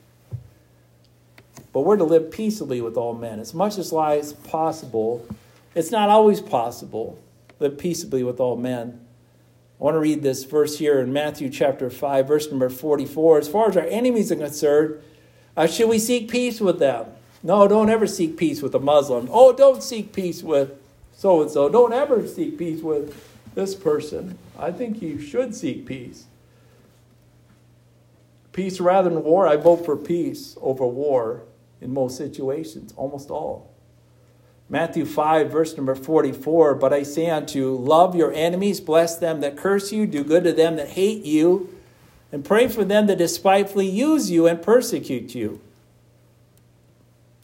But 1.74 1.82
we're 1.82 1.98
to 1.98 2.04
live 2.04 2.32
peaceably 2.32 2.82
with 2.82 2.98
all 2.98 3.14
men. 3.14 3.40
As 3.40 3.54
much 3.54 3.78
as 3.78 3.94
lies 3.94 4.34
possible, 4.34 5.26
it's 5.74 5.90
not 5.90 6.10
always 6.10 6.42
possible 6.42 7.18
live 7.60 7.78
peaceably 7.78 8.24
with 8.24 8.40
all 8.40 8.58
men. 8.58 9.00
I 9.80 9.84
want 9.84 9.96
to 9.96 10.00
read 10.00 10.22
this 10.22 10.44
verse 10.44 10.78
here 10.78 11.00
in 11.00 11.14
Matthew 11.14 11.50
chapter 11.50 11.90
5, 11.90 12.28
verse 12.28 12.50
number 12.50 12.70
44. 12.70 13.40
As 13.40 13.48
far 13.48 13.70
as 13.70 13.78
our 13.78 13.86
enemies 13.86 14.32
are 14.32 14.36
concerned, 14.36 15.02
uh, 15.58 15.68
should 15.68 15.90
we 15.90 16.00
seek 16.00 16.30
peace 16.30 16.62
with 16.62 16.80
them? 16.80 17.08
No, 17.44 17.68
don't 17.68 17.90
ever 17.90 18.08
seek 18.08 18.38
peace 18.38 18.62
with 18.62 18.76
a 18.76 18.80
Muslim. 18.80 19.28
Oh, 19.32 19.54
don't 19.54 19.82
seek 19.82 20.14
peace 20.14 20.44
with 20.44 20.72
so 21.14 21.42
and 21.42 21.52
so. 21.52 21.70
Don't 21.70 21.94
ever 21.94 22.28
seek 22.28 22.58
peace 22.58 22.82
with 22.82 23.16
this 23.56 23.76
person. 23.76 24.38
I 24.58 24.72
think 24.72 25.02
you 25.02 25.20
should 25.20 25.56
seek 25.56 25.86
peace. 25.86 26.26
Peace 28.54 28.80
rather 28.80 29.10
than 29.10 29.24
war. 29.24 29.48
I 29.48 29.56
vote 29.56 29.86
for 29.86 29.96
peace 29.96 30.58
over 30.62 30.86
war 30.86 31.44
in 31.80 31.94
most 31.94 32.18
situations, 32.18 32.94
almost 32.96 33.30
all. 33.30 33.72
Matthew 34.70 35.06
5, 35.06 35.52
verse 35.52 35.76
number 35.76 35.96
44 35.96 36.76
But 36.76 36.94
I 36.94 37.04
say 37.04 37.30
unto 37.30 37.60
you, 37.60 37.76
love 37.76 38.16
your 38.16 38.32
enemies, 38.34 38.80
bless 38.80 39.18
them 39.18 39.42
that 39.42 39.58
curse 39.58 39.92
you, 39.92 40.08
do 40.08 40.24
good 40.24 40.44
to 40.46 40.54
them 40.54 40.78
that 40.78 40.90
hate 40.90 41.26
you, 41.26 41.70
and 42.32 42.46
pray 42.46 42.68
for 42.68 42.84
them 42.84 43.08
that 43.08 43.18
despitefully 43.18 43.88
use 43.88 44.32
you 44.32 44.48
and 44.48 44.62
persecute 44.62 45.36
you. 45.36 45.60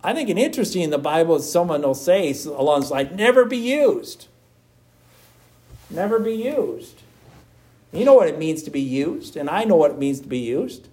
I 0.03 0.13
think 0.13 0.29
an 0.29 0.37
interesting 0.37 0.83
in 0.83 0.89
the 0.89 0.97
Bible 0.97 1.39
someone 1.39 1.81
will 1.81 1.93
say 1.93 2.33
along 2.45 2.81
this 2.81 2.91
line, 2.91 3.15
never 3.15 3.45
be 3.45 3.57
used. 3.57 4.27
Never 5.89 6.19
be 6.19 6.33
used. 6.33 7.01
You 7.91 8.05
know 8.05 8.13
what 8.13 8.27
it 8.27 8.37
means 8.37 8.63
to 8.63 8.71
be 8.71 8.81
used, 8.81 9.35
and 9.35 9.49
I 9.49 9.63
know 9.63 9.75
what 9.75 9.91
it 9.91 9.97
means 9.97 10.19
to 10.21 10.27
be 10.27 10.39
used. 10.39 10.87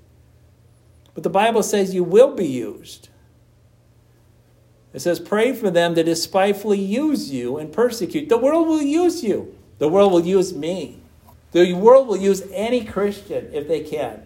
But 1.15 1.23
the 1.23 1.31
Bible 1.31 1.63
says 1.63 1.95
you 1.95 2.05
will 2.05 2.35
be 2.35 2.47
used. 2.47 3.09
It 4.93 5.01
says, 5.01 5.21
Pray 5.21 5.53
for 5.53 5.71
them 5.71 5.95
that 5.95 6.05
despitefully 6.05 6.81
use 6.81 7.31
you 7.31 7.59
and 7.59 7.73
persecute. 7.73 8.29
The 8.29 8.39
world 8.39 8.69
will 8.69 8.83
use 8.83 9.23
you. 9.23 9.55
The 9.79 9.89
world 9.89 10.13
will 10.13 10.25
use 10.25 10.55
me. 10.55 11.01
The 11.55 11.73
world 11.73 12.09
will 12.09 12.17
use 12.17 12.43
any 12.53 12.85
Christian 12.85 13.49
if 13.53 13.69
they 13.69 13.81
can. 13.81 14.25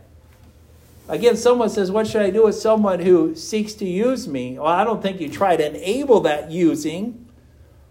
Again, 1.08 1.36
someone 1.36 1.68
says, 1.68 1.90
What 1.90 2.06
should 2.06 2.22
I 2.22 2.30
do 2.30 2.44
with 2.44 2.54
someone 2.54 3.00
who 3.00 3.34
seeks 3.34 3.74
to 3.74 3.84
use 3.84 4.26
me? 4.26 4.58
Well, 4.58 4.66
I 4.66 4.82
don't 4.82 5.02
think 5.02 5.20
you 5.20 5.28
try 5.28 5.54
to 5.54 5.66
enable 5.66 6.20
that 6.20 6.50
using 6.50 7.28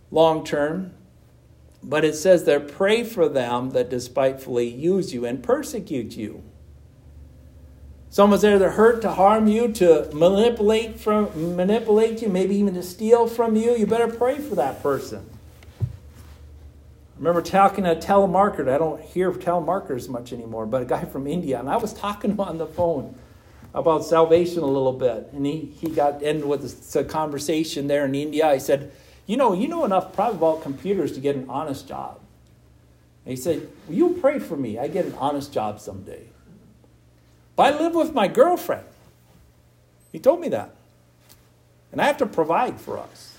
long 0.10 0.44
term. 0.44 0.92
But 1.84 2.04
it 2.04 2.16
says 2.16 2.46
there, 2.46 2.60
pray 2.60 3.04
for 3.04 3.30
them 3.30 3.70
that 3.72 3.92
despitefully 3.92 4.68
use 4.68 5.14
you 5.14 5.24
and 5.24 5.44
persecute 5.44 6.18
you. 6.18 6.44
Someone's 8.10 8.42
there 8.42 8.58
to 8.58 8.72
hurt, 8.72 9.04
to 9.04 9.12
harm 9.12 9.48
you, 9.48 9.72
to 9.74 10.10
manipulate 10.14 11.00
from 11.00 11.56
manipulate 11.56 12.24
you, 12.24 12.30
maybe 12.30 12.56
even 12.56 12.74
to 12.74 12.82
steal 12.82 13.28
from 13.28 13.56
you. 13.56 13.76
You 13.76 13.86
better 13.86 14.08
pray 14.08 14.40
for 14.40 14.56
that 14.56 14.82
person. 14.82 15.30
Remember 17.18 17.42
talking 17.42 17.84
to 17.86 17.92
a 17.92 17.96
telemarketer. 17.96 18.70
I 18.70 18.78
don't 18.78 19.02
hear 19.02 19.32
telemarketers 19.32 20.08
much 20.08 20.32
anymore, 20.32 20.66
but 20.66 20.84
a 20.84 20.86
guy 20.86 21.06
from 21.06 21.26
India, 21.26 21.60
and 21.60 21.70
I 21.70 21.78
was 21.78 21.94
talking 21.94 22.36
to 22.36 22.44
him 22.44 22.48
on 22.48 22.58
the 22.58 22.68
phone 22.68 23.16
about 23.74 24.06
salvation 24.06 24.62
a 24.62 24.68
little 24.68 24.94
bit, 24.94 25.30
and 25.34 25.46
he, 25.46 25.62
he 25.80 25.90
got 25.90 26.22
in 26.22 26.48
with 26.48 26.96
a, 26.96 27.00
a 27.00 27.04
conversation 27.04 27.88
there 27.88 28.06
in 28.06 28.14
India. 28.14 28.48
I 28.48 28.60
said, 28.60 28.92
"You 29.26 29.38
know, 29.38 29.54
you 29.54 29.68
know 29.68 29.84
enough 29.84 30.14
probably 30.14 30.38
about 30.38 30.62
computers 30.62 31.12
to 31.14 31.20
get 31.20 31.36
an 31.36 31.50
honest 31.50 31.88
job." 31.88 32.20
And 33.26 33.32
he 33.32 33.42
said, 33.42 33.68
"Will 33.88 33.96
you 33.96 34.10
pray 34.22 34.38
for 34.40 34.56
me? 34.56 34.78
I 34.78 34.88
get 34.88 35.06
an 35.06 35.16
honest 35.16 35.52
job 35.52 35.80
someday." 35.80 36.28
But 37.56 37.74
I 37.74 37.80
live 37.80 37.96
with 37.96 38.14
my 38.14 38.28
girlfriend. 38.28 38.86
He 40.12 40.20
told 40.20 40.40
me 40.40 40.50
that. 40.50 40.76
And 41.92 42.00
I 42.00 42.06
have 42.06 42.18
to 42.18 42.28
provide 42.28 42.80
for 42.80 43.00
us. 43.00 43.37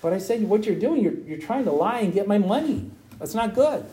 But 0.00 0.12
I 0.12 0.18
said, 0.18 0.42
What 0.42 0.64
you're 0.64 0.78
doing, 0.78 1.02
you're, 1.02 1.18
you're 1.26 1.38
trying 1.38 1.64
to 1.64 1.72
lie 1.72 2.00
and 2.00 2.12
get 2.12 2.26
my 2.26 2.38
money. 2.38 2.90
That's 3.18 3.34
not 3.34 3.54
good. 3.54 3.84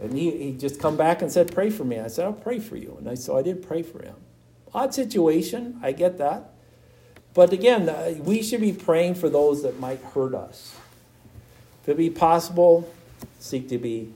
And 0.00 0.16
he, 0.16 0.30
he 0.30 0.52
just 0.52 0.80
come 0.80 0.96
back 0.96 1.22
and 1.22 1.30
said, 1.30 1.54
Pray 1.54 1.70
for 1.70 1.84
me. 1.84 1.98
I 2.00 2.08
said, 2.08 2.24
I'll 2.24 2.32
pray 2.32 2.58
for 2.58 2.76
you. 2.76 2.96
And 2.98 3.08
I, 3.08 3.14
so 3.14 3.36
I 3.36 3.42
did 3.42 3.66
pray 3.66 3.82
for 3.82 4.02
him. 4.02 4.16
Odd 4.74 4.94
situation. 4.94 5.78
I 5.82 5.92
get 5.92 6.18
that. 6.18 6.50
But 7.34 7.52
again, 7.52 7.88
uh, 7.88 8.14
we 8.18 8.42
should 8.42 8.60
be 8.60 8.72
praying 8.72 9.14
for 9.14 9.28
those 9.28 9.62
that 9.62 9.80
might 9.80 10.00
hurt 10.00 10.34
us. 10.34 10.74
If 11.82 11.90
it 11.90 11.96
be 11.96 12.10
possible, 12.10 12.92
seek 13.38 13.68
to 13.70 13.78
be 13.78 14.12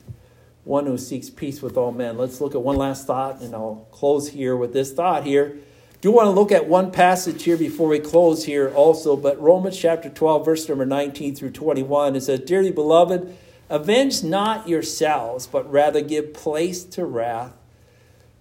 one 0.65 0.87
who 0.87 0.99
seeks 0.99 1.31
peace 1.31 1.63
with 1.63 1.77
all 1.77 1.93
men. 1.93 2.19
Let's 2.19 2.41
look 2.41 2.55
at 2.55 2.61
one 2.61 2.77
last 2.77 3.07
thought, 3.07 3.41
and 3.41 3.55
I'll 3.55 3.87
close 3.91 4.29
here 4.29 4.57
with 4.57 4.73
this 4.73 4.93
thought 4.93 5.25
here. 5.25 5.59
Do 6.03 6.11
want 6.11 6.27
to 6.27 6.31
look 6.31 6.53
at 6.53 6.69
one 6.69 6.91
passage 6.93 7.43
here 7.43 7.57
before 7.57 7.89
we 7.89 7.99
close 7.99 8.45
here 8.45 8.69
also, 8.69 9.17
but 9.17 9.41
Romans 9.41 9.79
chapter 9.79 10.11
12, 10.11 10.45
verse 10.45 10.69
number 10.69 10.85
19 10.85 11.35
through 11.35 11.53
21, 11.53 12.17
it 12.17 12.23
says, 12.23 12.41
Dearly 12.41 12.71
beloved, 12.71 13.35
avenge 13.71 14.23
not 14.23 14.69
yourselves, 14.69 15.47
but 15.47 15.71
rather 15.71 16.03
give 16.03 16.35
place 16.35 16.85
to 16.85 17.07
wrath. 17.07 17.55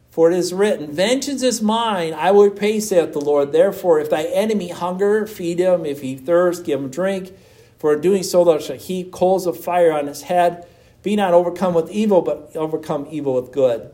For 0.09 0.31
it 0.31 0.37
is 0.37 0.53
written, 0.53 0.91
Vengeance 0.91 1.43
is 1.43 1.61
mine, 1.61 2.13
I 2.13 2.31
will 2.31 2.45
repay, 2.45 2.79
saith 2.79 3.13
the 3.13 3.21
Lord. 3.21 3.51
Therefore, 3.51 3.99
if 3.99 4.09
thy 4.09 4.23
enemy 4.23 4.69
hunger, 4.69 5.25
feed 5.25 5.59
him. 5.59 5.85
If 5.85 6.01
he 6.01 6.15
thirst, 6.15 6.65
give 6.65 6.79
him 6.79 6.89
drink. 6.89 7.33
For 7.79 7.93
in 7.93 8.01
doing 8.01 8.23
so 8.23 8.43
thou 8.43 8.59
shalt 8.59 8.81
heap 8.81 9.11
coals 9.11 9.45
of 9.45 9.59
fire 9.59 9.91
on 9.91 10.07
his 10.07 10.23
head. 10.23 10.67
Be 11.03 11.15
not 11.15 11.33
overcome 11.33 11.73
with 11.73 11.91
evil, 11.91 12.21
but 12.21 12.55
overcome 12.55 13.07
evil 13.11 13.35
with 13.35 13.51
good. 13.51 13.91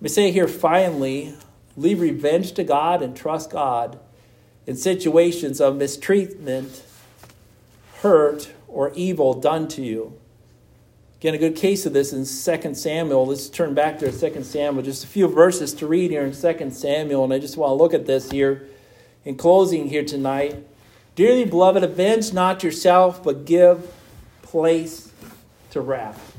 We 0.00 0.08
say 0.08 0.30
here 0.30 0.48
finally, 0.48 1.34
leave 1.76 2.00
revenge 2.00 2.52
to 2.52 2.64
God 2.64 3.02
and 3.02 3.16
trust 3.16 3.50
God 3.50 3.98
in 4.66 4.76
situations 4.76 5.60
of 5.60 5.76
mistreatment, 5.76 6.82
hurt, 8.02 8.52
or 8.68 8.92
evil 8.94 9.34
done 9.34 9.68
to 9.68 9.82
you. 9.82 10.18
Again, 11.20 11.34
a 11.34 11.38
good 11.38 11.56
case 11.56 11.84
of 11.84 11.92
this 11.92 12.12
in 12.12 12.20
2 12.20 12.74
Samuel. 12.74 13.26
Let's 13.26 13.48
turn 13.48 13.74
back 13.74 13.98
to 13.98 14.10
2 14.10 14.42
Samuel. 14.42 14.82
Just 14.82 15.04
a 15.04 15.06
few 15.06 15.28
verses 15.28 15.74
to 15.74 15.86
read 15.86 16.10
here 16.10 16.24
in 16.24 16.32
2 16.32 16.70
Samuel, 16.70 17.24
and 17.24 17.32
I 17.32 17.38
just 17.38 17.56
want 17.56 17.70
to 17.70 17.74
look 17.74 17.92
at 17.92 18.06
this 18.06 18.30
here 18.30 18.66
in 19.24 19.36
closing 19.36 19.88
here 19.88 20.04
tonight. 20.04 20.66
Dearly 21.16 21.44
beloved, 21.44 21.84
avenge 21.84 22.32
not 22.32 22.62
yourself, 22.62 23.22
but 23.22 23.44
give 23.44 23.92
place 24.42 25.12
to 25.72 25.80
wrath. 25.80 26.36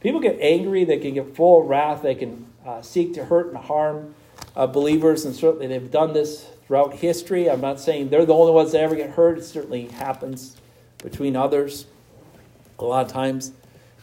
People 0.00 0.20
get 0.20 0.38
angry, 0.40 0.84
they 0.84 0.98
can 0.98 1.14
get 1.14 1.36
full 1.36 1.62
of 1.62 1.68
wrath, 1.68 2.02
they 2.02 2.14
can 2.14 2.46
uh, 2.66 2.80
seek 2.80 3.14
to 3.14 3.26
hurt 3.26 3.48
and 3.48 3.56
harm 3.56 4.14
uh, 4.56 4.66
believers, 4.66 5.24
and 5.24 5.34
certainly 5.34 5.66
they've 5.66 5.90
done 5.90 6.12
this 6.12 6.48
throughout 6.66 6.94
history. 6.94 7.50
I'm 7.50 7.60
not 7.60 7.80
saying 7.80 8.10
they're 8.10 8.26
the 8.26 8.34
only 8.34 8.52
ones 8.52 8.72
that 8.72 8.80
ever 8.80 8.96
get 8.96 9.10
hurt, 9.10 9.38
it 9.38 9.44
certainly 9.44 9.86
happens 9.88 10.56
between 11.02 11.36
others 11.36 11.86
a 12.78 12.84
lot 12.84 13.06
of 13.06 13.12
times, 13.12 13.52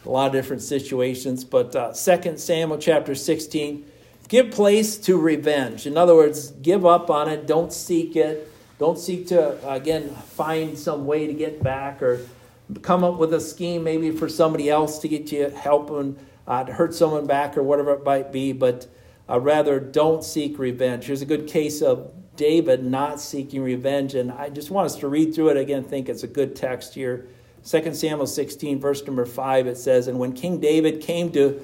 a 0.04 0.08
lot 0.08 0.26
of 0.26 0.32
different 0.32 0.62
situations. 0.62 1.44
But 1.44 1.74
uh, 1.76 1.92
2 1.92 2.38
Samuel 2.38 2.78
chapter 2.78 3.14
16 3.14 3.86
give 4.28 4.50
place 4.50 4.96
to 4.96 5.18
revenge. 5.18 5.86
In 5.86 5.96
other 5.96 6.14
words, 6.14 6.52
give 6.62 6.86
up 6.86 7.10
on 7.10 7.28
it, 7.28 7.46
don't 7.46 7.72
seek 7.72 8.16
it. 8.16 8.48
Don't 8.78 8.98
seek 8.98 9.28
to, 9.28 9.70
again, 9.70 10.10
find 10.10 10.76
some 10.76 11.06
way 11.06 11.26
to 11.26 11.34
get 11.34 11.62
back 11.62 12.02
or 12.02 12.26
come 12.80 13.04
up 13.04 13.16
with 13.16 13.32
a 13.34 13.40
scheme 13.40 13.84
maybe 13.84 14.10
for 14.10 14.28
somebody 14.28 14.70
else 14.70 14.98
to 15.00 15.08
get 15.08 15.30
you 15.30 15.50
help 15.50 15.90
and 15.90 16.18
uh, 16.48 16.64
to 16.64 16.72
hurt 16.72 16.94
someone 16.94 17.26
back 17.26 17.56
or 17.56 17.62
whatever 17.62 17.92
it 17.92 18.04
might 18.04 18.32
be, 18.32 18.52
but 18.52 18.86
uh, 19.32 19.40
rather 19.40 19.80
don't 19.80 20.22
seek 20.22 20.58
revenge. 20.58 21.06
Here's 21.06 21.22
a 21.22 21.26
good 21.26 21.46
case 21.46 21.80
of 21.80 22.12
David 22.36 22.84
not 22.84 23.20
seeking 23.20 23.62
revenge, 23.62 24.14
and 24.14 24.30
I 24.30 24.50
just 24.50 24.70
want 24.70 24.86
us 24.86 24.96
to 24.96 25.08
read 25.08 25.34
through 25.34 25.50
it 25.50 25.56
again. 25.56 25.84
Think 25.84 26.08
it's 26.08 26.22
a 26.22 26.28
good 26.28 26.54
text 26.54 26.94
here. 26.94 27.26
2 27.64 27.94
Samuel 27.94 28.26
16, 28.26 28.80
verse 28.80 29.04
number 29.06 29.24
5, 29.24 29.66
it 29.66 29.76
says, 29.76 30.08
And 30.08 30.18
when 30.18 30.32
King 30.32 30.60
David 30.60 31.00
came 31.00 31.30
to 31.32 31.62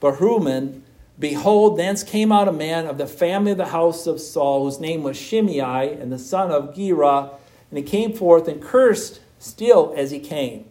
Bahurim, 0.00 0.82
behold, 1.18 1.78
thence 1.78 2.02
came 2.02 2.30
out 2.30 2.48
a 2.48 2.52
man 2.52 2.86
of 2.86 2.98
the 2.98 3.06
family 3.06 3.52
of 3.52 3.58
the 3.58 3.66
house 3.66 4.06
of 4.06 4.20
Saul, 4.20 4.64
whose 4.64 4.78
name 4.78 5.02
was 5.02 5.16
Shimei, 5.16 5.94
and 5.94 6.12
the 6.12 6.18
son 6.18 6.50
of 6.50 6.74
Gera. 6.74 7.30
And 7.70 7.78
he 7.78 7.82
came 7.82 8.12
forth 8.12 8.46
and 8.46 8.62
cursed 8.62 9.20
still 9.38 9.94
as 9.96 10.10
he 10.10 10.18
came. 10.18 10.66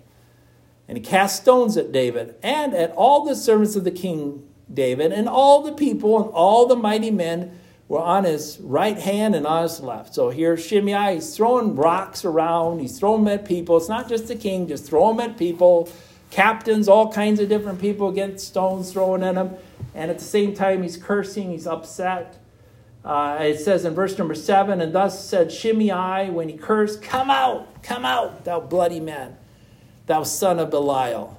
And 0.88 0.98
he 0.98 1.04
cast 1.04 1.42
stones 1.42 1.76
at 1.76 1.92
David 1.92 2.36
and 2.42 2.74
at 2.74 2.92
all 2.92 3.26
the 3.26 3.36
servants 3.36 3.76
of 3.76 3.84
the 3.84 3.92
king 3.92 4.48
David, 4.74 5.12
and 5.12 5.30
all 5.30 5.62
the 5.62 5.72
people 5.72 6.22
and 6.22 6.32
all 6.34 6.68
the 6.68 6.76
mighty 6.76 7.12
men 7.12 7.60
were 7.88 8.02
on 8.02 8.26
his 8.26 8.60
right 8.60 8.98
hand 8.98 9.34
and 9.36 9.48
on 9.48 9.64
his 9.64 9.80
left. 9.80 10.14
So 10.14 10.30
here 10.30 10.58
Shimei, 10.58 11.16
he's 11.16 11.36
throwing 11.36 11.76
rocks 11.76 12.26
around, 12.26 12.80
he's 12.80 13.00
throwing 13.00 13.24
them 13.24 13.40
at 13.40 13.46
people. 13.46 13.78
It's 13.78 13.88
not 13.88 14.10
just 14.10 14.28
the 14.28 14.36
king, 14.36 14.68
just 14.68 14.86
throw 14.86 15.08
them 15.14 15.20
at 15.22 15.38
people. 15.38 15.90
Captains, 16.30 16.90
all 16.90 17.12
kinds 17.12 17.40
of 17.40 17.48
different 17.48 17.80
people 17.80 18.12
get 18.12 18.42
stones 18.42 18.92
thrown 18.92 19.24
at 19.24 19.36
him. 19.36 19.56
And 19.96 20.12
at 20.12 20.20
the 20.20 20.26
same 20.26 20.54
time, 20.54 20.84
he's 20.84 20.98
cursing, 20.98 21.52
he's 21.52 21.66
upset. 21.66 22.38
Uh, 23.06 23.38
it 23.40 23.60
says 23.60 23.86
in 23.86 23.94
verse 23.94 24.18
number 24.18 24.36
seven, 24.36 24.82
and 24.82 24.94
thus 24.94 25.26
said 25.26 25.50
Shimei 25.50 26.30
when 26.30 26.50
he 26.50 26.58
cursed, 26.58 27.02
Come 27.02 27.32
out, 27.32 27.82
come 27.82 28.04
out, 28.04 28.44
thou 28.44 28.60
bloody 28.60 29.00
man, 29.00 29.38
thou 30.08 30.24
son 30.24 30.60
of 30.60 30.70
Belial. 30.70 31.37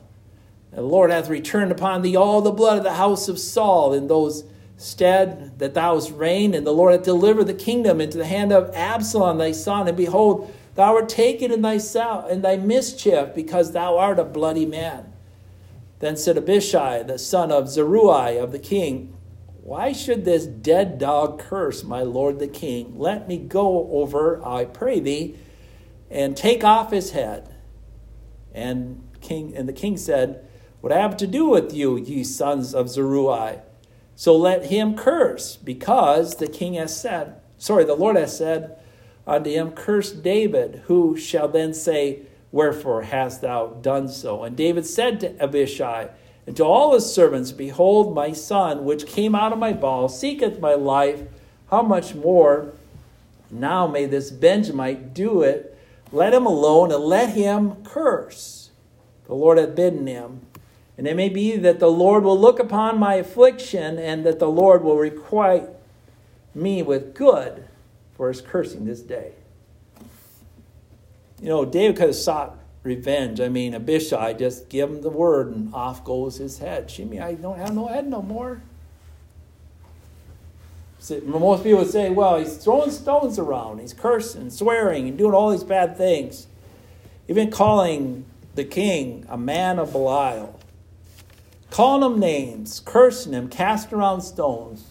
The 0.72 0.82
Lord 0.82 1.10
hath 1.10 1.28
returned 1.28 1.72
upon 1.72 2.02
thee 2.02 2.16
all 2.16 2.40
the 2.40 2.50
blood 2.50 2.78
of 2.78 2.84
the 2.84 2.94
house 2.94 3.28
of 3.28 3.38
Saul 3.38 3.92
in 3.92 4.06
those 4.06 4.44
stead 4.76 5.58
that 5.58 5.74
thou 5.74 5.94
hast 5.94 6.12
reigned, 6.12 6.54
and 6.54 6.66
the 6.66 6.72
Lord 6.72 6.92
hath 6.92 7.02
delivered 7.02 7.44
the 7.44 7.54
kingdom 7.54 8.00
into 8.00 8.18
the 8.18 8.26
hand 8.26 8.52
of 8.52 8.74
Absalom 8.74 9.38
thy 9.38 9.52
son. 9.52 9.88
And 9.88 9.96
behold, 9.96 10.54
thou 10.74 10.94
art 10.94 11.08
taken 11.08 11.50
in 11.50 11.62
thyself 11.62 12.30
in 12.30 12.42
thy 12.42 12.56
mischief, 12.56 13.34
because 13.34 13.72
thou 13.72 13.96
art 13.98 14.18
a 14.18 14.24
bloody 14.24 14.66
man. 14.66 15.12
Then 15.98 16.16
said 16.16 16.36
Abishai, 16.38 17.02
the 17.02 17.18
son 17.18 17.50
of 17.50 17.68
Zeruiah 17.68 18.42
of 18.42 18.52
the 18.52 18.58
king, 18.58 19.16
Why 19.62 19.92
should 19.92 20.24
this 20.24 20.46
dead 20.46 20.98
dog 20.98 21.40
curse 21.40 21.82
my 21.82 22.02
lord 22.02 22.38
the 22.38 22.46
king? 22.46 22.98
Let 22.98 23.26
me 23.26 23.36
go 23.36 23.90
over, 23.90 24.40
I 24.46 24.64
pray 24.64 25.00
thee, 25.00 25.36
and 26.08 26.36
take 26.36 26.62
off 26.62 26.92
his 26.92 27.10
head. 27.10 27.52
And 28.54 29.02
king 29.20 29.56
and 29.56 29.68
the 29.68 29.72
king 29.72 29.96
said, 29.96 30.47
What 30.80 30.92
I 30.92 30.98
have 30.98 31.16
to 31.18 31.26
do 31.26 31.48
with 31.48 31.74
you, 31.74 31.96
ye 31.96 32.22
sons 32.22 32.74
of 32.74 32.88
Zeruiah? 32.88 33.62
So 34.14 34.36
let 34.36 34.66
him 34.66 34.96
curse, 34.96 35.56
because 35.56 36.36
the 36.36 36.48
king 36.48 36.74
has 36.74 36.98
said, 36.98 37.40
sorry, 37.56 37.84
the 37.84 37.94
Lord 37.94 38.16
has 38.16 38.36
said 38.36 38.78
unto 39.26 39.50
him, 39.50 39.72
Curse 39.72 40.12
David, 40.12 40.82
who 40.86 41.16
shall 41.16 41.48
then 41.48 41.74
say, 41.74 42.22
Wherefore 42.50 43.02
hast 43.02 43.42
thou 43.42 43.66
done 43.66 44.08
so? 44.08 44.42
And 44.42 44.56
David 44.56 44.86
said 44.86 45.20
to 45.20 45.42
Abishai 45.42 46.08
and 46.46 46.56
to 46.56 46.64
all 46.64 46.94
his 46.94 47.12
servants, 47.12 47.52
Behold, 47.52 48.14
my 48.14 48.32
son, 48.32 48.86
which 48.86 49.06
came 49.06 49.34
out 49.34 49.52
of 49.52 49.58
my 49.58 49.74
bowels, 49.74 50.18
seeketh 50.18 50.60
my 50.60 50.72
life. 50.72 51.22
How 51.70 51.82
much 51.82 52.14
more 52.14 52.72
now 53.50 53.86
may 53.86 54.06
this 54.06 54.30
Benjamite 54.30 55.12
do 55.12 55.42
it? 55.42 55.78
Let 56.10 56.32
him 56.32 56.46
alone 56.46 56.90
and 56.90 57.04
let 57.04 57.34
him 57.34 57.84
curse. 57.84 58.70
The 59.26 59.34
Lord 59.34 59.58
hath 59.58 59.74
bidden 59.74 60.06
him. 60.06 60.40
And 60.98 61.06
it 61.06 61.14
may 61.14 61.28
be 61.28 61.56
that 61.56 61.78
the 61.78 61.90
Lord 61.90 62.24
will 62.24 62.38
look 62.38 62.58
upon 62.58 62.98
my 62.98 63.14
affliction 63.14 63.98
and 64.00 64.26
that 64.26 64.40
the 64.40 64.48
Lord 64.48 64.82
will 64.82 64.98
requite 64.98 65.68
me 66.56 66.82
with 66.82 67.14
good 67.14 67.64
for 68.16 68.26
his 68.26 68.40
cursing 68.40 68.84
this 68.84 69.00
day. 69.00 69.30
You 71.40 71.48
know, 71.48 71.64
David 71.64 71.96
could 71.96 72.08
have 72.08 72.16
sought 72.16 72.58
revenge. 72.82 73.40
I 73.40 73.48
mean, 73.48 73.74
Abishai 73.74 74.32
just 74.32 74.68
give 74.68 74.90
him 74.90 75.02
the 75.02 75.08
word 75.08 75.54
and 75.54 75.72
off 75.72 76.02
goes 76.04 76.38
his 76.38 76.58
head. 76.58 76.90
Shimei, 76.90 77.20
I 77.20 77.34
don't 77.34 77.58
have 77.58 77.76
no 77.76 77.86
head 77.86 78.08
no 78.08 78.20
more. 78.20 78.60
Most 81.22 81.62
people 81.62 81.78
would 81.78 81.90
say, 81.90 82.10
well, 82.10 82.38
he's 82.38 82.56
throwing 82.56 82.90
stones 82.90 83.38
around, 83.38 83.78
he's 83.78 83.94
cursing, 83.94 84.50
swearing, 84.50 85.06
and 85.06 85.16
doing 85.16 85.32
all 85.32 85.50
these 85.50 85.62
bad 85.62 85.96
things. 85.96 86.48
Even 87.28 87.52
calling 87.52 88.24
the 88.56 88.64
king 88.64 89.24
a 89.28 89.38
man 89.38 89.78
of 89.78 89.92
Belial 89.92 90.57
calling 91.70 92.00
them 92.00 92.20
names, 92.20 92.80
cursing 92.84 93.32
them, 93.32 93.48
casting 93.48 93.98
around 93.98 94.22
stones. 94.22 94.86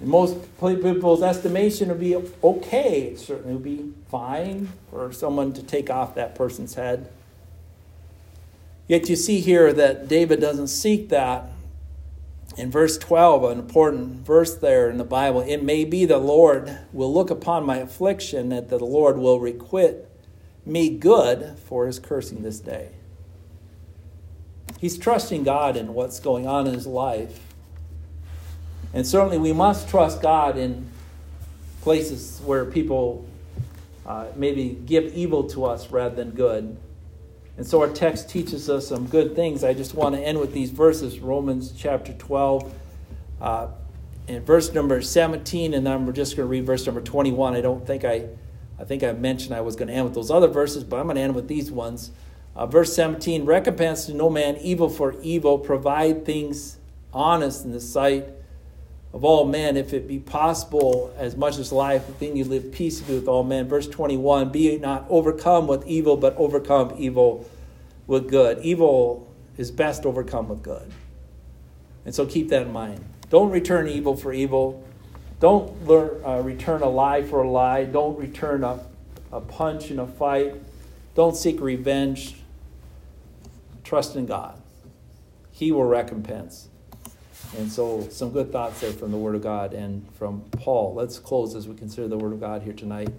In 0.00 0.08
most 0.08 0.36
people's 0.60 1.22
estimation, 1.22 1.88
it 1.88 1.94
would 1.94 2.00
be 2.00 2.16
okay. 2.44 3.02
It 3.02 3.18
certainly 3.18 3.54
would 3.54 3.64
be 3.64 3.92
fine 4.10 4.72
for 4.90 5.10
someone 5.12 5.52
to 5.54 5.62
take 5.62 5.88
off 5.88 6.14
that 6.16 6.34
person's 6.34 6.74
head. 6.74 7.10
Yet 8.88 9.08
you 9.08 9.16
see 9.16 9.40
here 9.40 9.72
that 9.72 10.06
David 10.06 10.40
doesn't 10.40 10.68
seek 10.68 11.08
that. 11.08 11.50
In 12.56 12.70
verse 12.70 12.96
12, 12.98 13.44
an 13.44 13.58
important 13.58 14.24
verse 14.24 14.54
there 14.54 14.88
in 14.88 14.98
the 14.98 15.04
Bible, 15.04 15.40
it 15.40 15.62
may 15.62 15.84
be 15.84 16.04
the 16.04 16.18
Lord 16.18 16.78
will 16.92 17.12
look 17.12 17.30
upon 17.30 17.66
my 17.66 17.78
affliction, 17.78 18.50
that 18.50 18.68
the 18.68 18.78
Lord 18.78 19.18
will 19.18 19.40
requite 19.40 19.96
me 20.64 20.88
good 20.90 21.58
for 21.58 21.86
his 21.86 21.98
cursing 21.98 22.42
this 22.42 22.60
day. 22.60 22.90
He's 24.78 24.98
trusting 24.98 25.44
God 25.44 25.76
in 25.76 25.94
what's 25.94 26.20
going 26.20 26.46
on 26.46 26.66
in 26.66 26.74
his 26.74 26.86
life. 26.86 27.40
And 28.92 29.06
certainly 29.06 29.38
we 29.38 29.52
must 29.52 29.88
trust 29.88 30.22
God 30.22 30.56
in 30.56 30.90
places 31.82 32.40
where 32.44 32.64
people 32.64 33.26
uh, 34.06 34.26
maybe 34.36 34.78
give 34.86 35.14
evil 35.14 35.44
to 35.50 35.64
us 35.64 35.90
rather 35.90 36.14
than 36.14 36.30
good. 36.30 36.76
And 37.56 37.66
so 37.66 37.80
our 37.80 37.88
text 37.88 38.28
teaches 38.28 38.68
us 38.68 38.88
some 38.88 39.06
good 39.06 39.34
things. 39.34 39.64
I 39.64 39.72
just 39.72 39.94
want 39.94 40.14
to 40.14 40.20
end 40.20 40.38
with 40.38 40.52
these 40.52 40.70
verses 40.70 41.18
Romans 41.18 41.72
chapter 41.76 42.12
12, 42.12 42.74
uh, 43.40 43.68
and 44.28 44.44
verse 44.44 44.72
number 44.72 45.00
17, 45.00 45.72
and 45.72 46.06
we're 46.06 46.12
just 46.12 46.36
going 46.36 46.46
to 46.46 46.50
read 46.50 46.66
verse 46.66 46.84
number 46.84 47.00
21. 47.00 47.54
I 47.54 47.60
don't 47.60 47.86
think 47.86 48.04
I, 48.04 48.26
I 48.78 48.84
think 48.84 49.02
I 49.02 49.12
mentioned 49.12 49.54
I 49.54 49.60
was 49.60 49.76
going 49.76 49.88
to 49.88 49.94
end 49.94 50.04
with 50.04 50.14
those 50.14 50.30
other 50.30 50.48
verses, 50.48 50.84
but 50.84 50.98
I'm 50.98 51.06
going 51.06 51.16
to 51.16 51.22
end 51.22 51.34
with 51.34 51.48
these 51.48 51.70
ones. 51.70 52.10
Uh, 52.56 52.64
verse 52.64 52.94
17 52.96 53.44
recompense 53.44 54.06
to 54.06 54.14
no 54.14 54.30
man 54.30 54.56
evil 54.56 54.88
for 54.88 55.20
evil, 55.20 55.58
provide 55.58 56.24
things 56.24 56.78
honest 57.12 57.64
in 57.64 57.72
the 57.72 57.80
sight 57.80 58.24
of 59.12 59.24
all 59.24 59.46
men, 59.46 59.76
if 59.76 59.94
it 59.94 60.06
be 60.06 60.18
possible, 60.18 61.14
as 61.16 61.36
much 61.36 61.58
as 61.58 61.72
life, 61.72 62.06
within 62.06 62.36
you 62.36 62.44
live 62.44 62.72
peaceably 62.72 63.14
with 63.14 63.28
all 63.28 63.42
men. 63.42 63.68
Verse 63.68 63.86
21 63.88 64.50
be 64.50 64.76
not 64.78 65.06
overcome 65.08 65.66
with 65.66 65.86
evil, 65.86 66.16
but 66.16 66.36
overcome 66.36 66.94
evil 66.98 67.48
with 68.06 68.28
good. 68.28 68.58
Evil 68.58 69.26
is 69.56 69.70
best 69.70 70.04
overcome 70.04 70.48
with 70.48 70.62
good. 70.62 70.90
And 72.04 72.14
so 72.14 72.26
keep 72.26 72.50
that 72.50 72.62
in 72.62 72.72
mind. 72.72 73.04
Don't 73.30 73.50
return 73.50 73.88
evil 73.88 74.16
for 74.16 74.32
evil. 74.32 74.84
Don't 75.40 75.86
learn, 75.86 76.22
uh, 76.24 76.40
return 76.42 76.82
a 76.82 76.88
lie 76.88 77.22
for 77.22 77.42
a 77.42 77.50
lie. 77.50 77.84
Don't 77.84 78.18
return 78.18 78.64
a, 78.64 78.80
a 79.32 79.40
punch 79.40 79.90
in 79.90 79.98
a 79.98 80.06
fight. 80.06 80.54
Don't 81.14 81.36
seek 81.36 81.60
revenge. 81.60 82.36
Trust 83.86 84.16
in 84.16 84.26
God. 84.26 84.60
He 85.52 85.70
will 85.70 85.84
recompense. 85.84 86.66
And 87.56 87.70
so, 87.70 88.08
some 88.08 88.32
good 88.32 88.50
thoughts 88.50 88.80
there 88.80 88.90
from 88.90 89.12
the 89.12 89.16
Word 89.16 89.36
of 89.36 89.42
God 89.42 89.74
and 89.74 90.04
from 90.14 90.40
Paul. 90.50 90.92
Let's 90.94 91.20
close 91.20 91.54
as 91.54 91.68
we 91.68 91.76
consider 91.76 92.08
the 92.08 92.18
Word 92.18 92.32
of 92.32 92.40
God 92.40 92.62
here 92.62 92.72
tonight. 92.72 93.10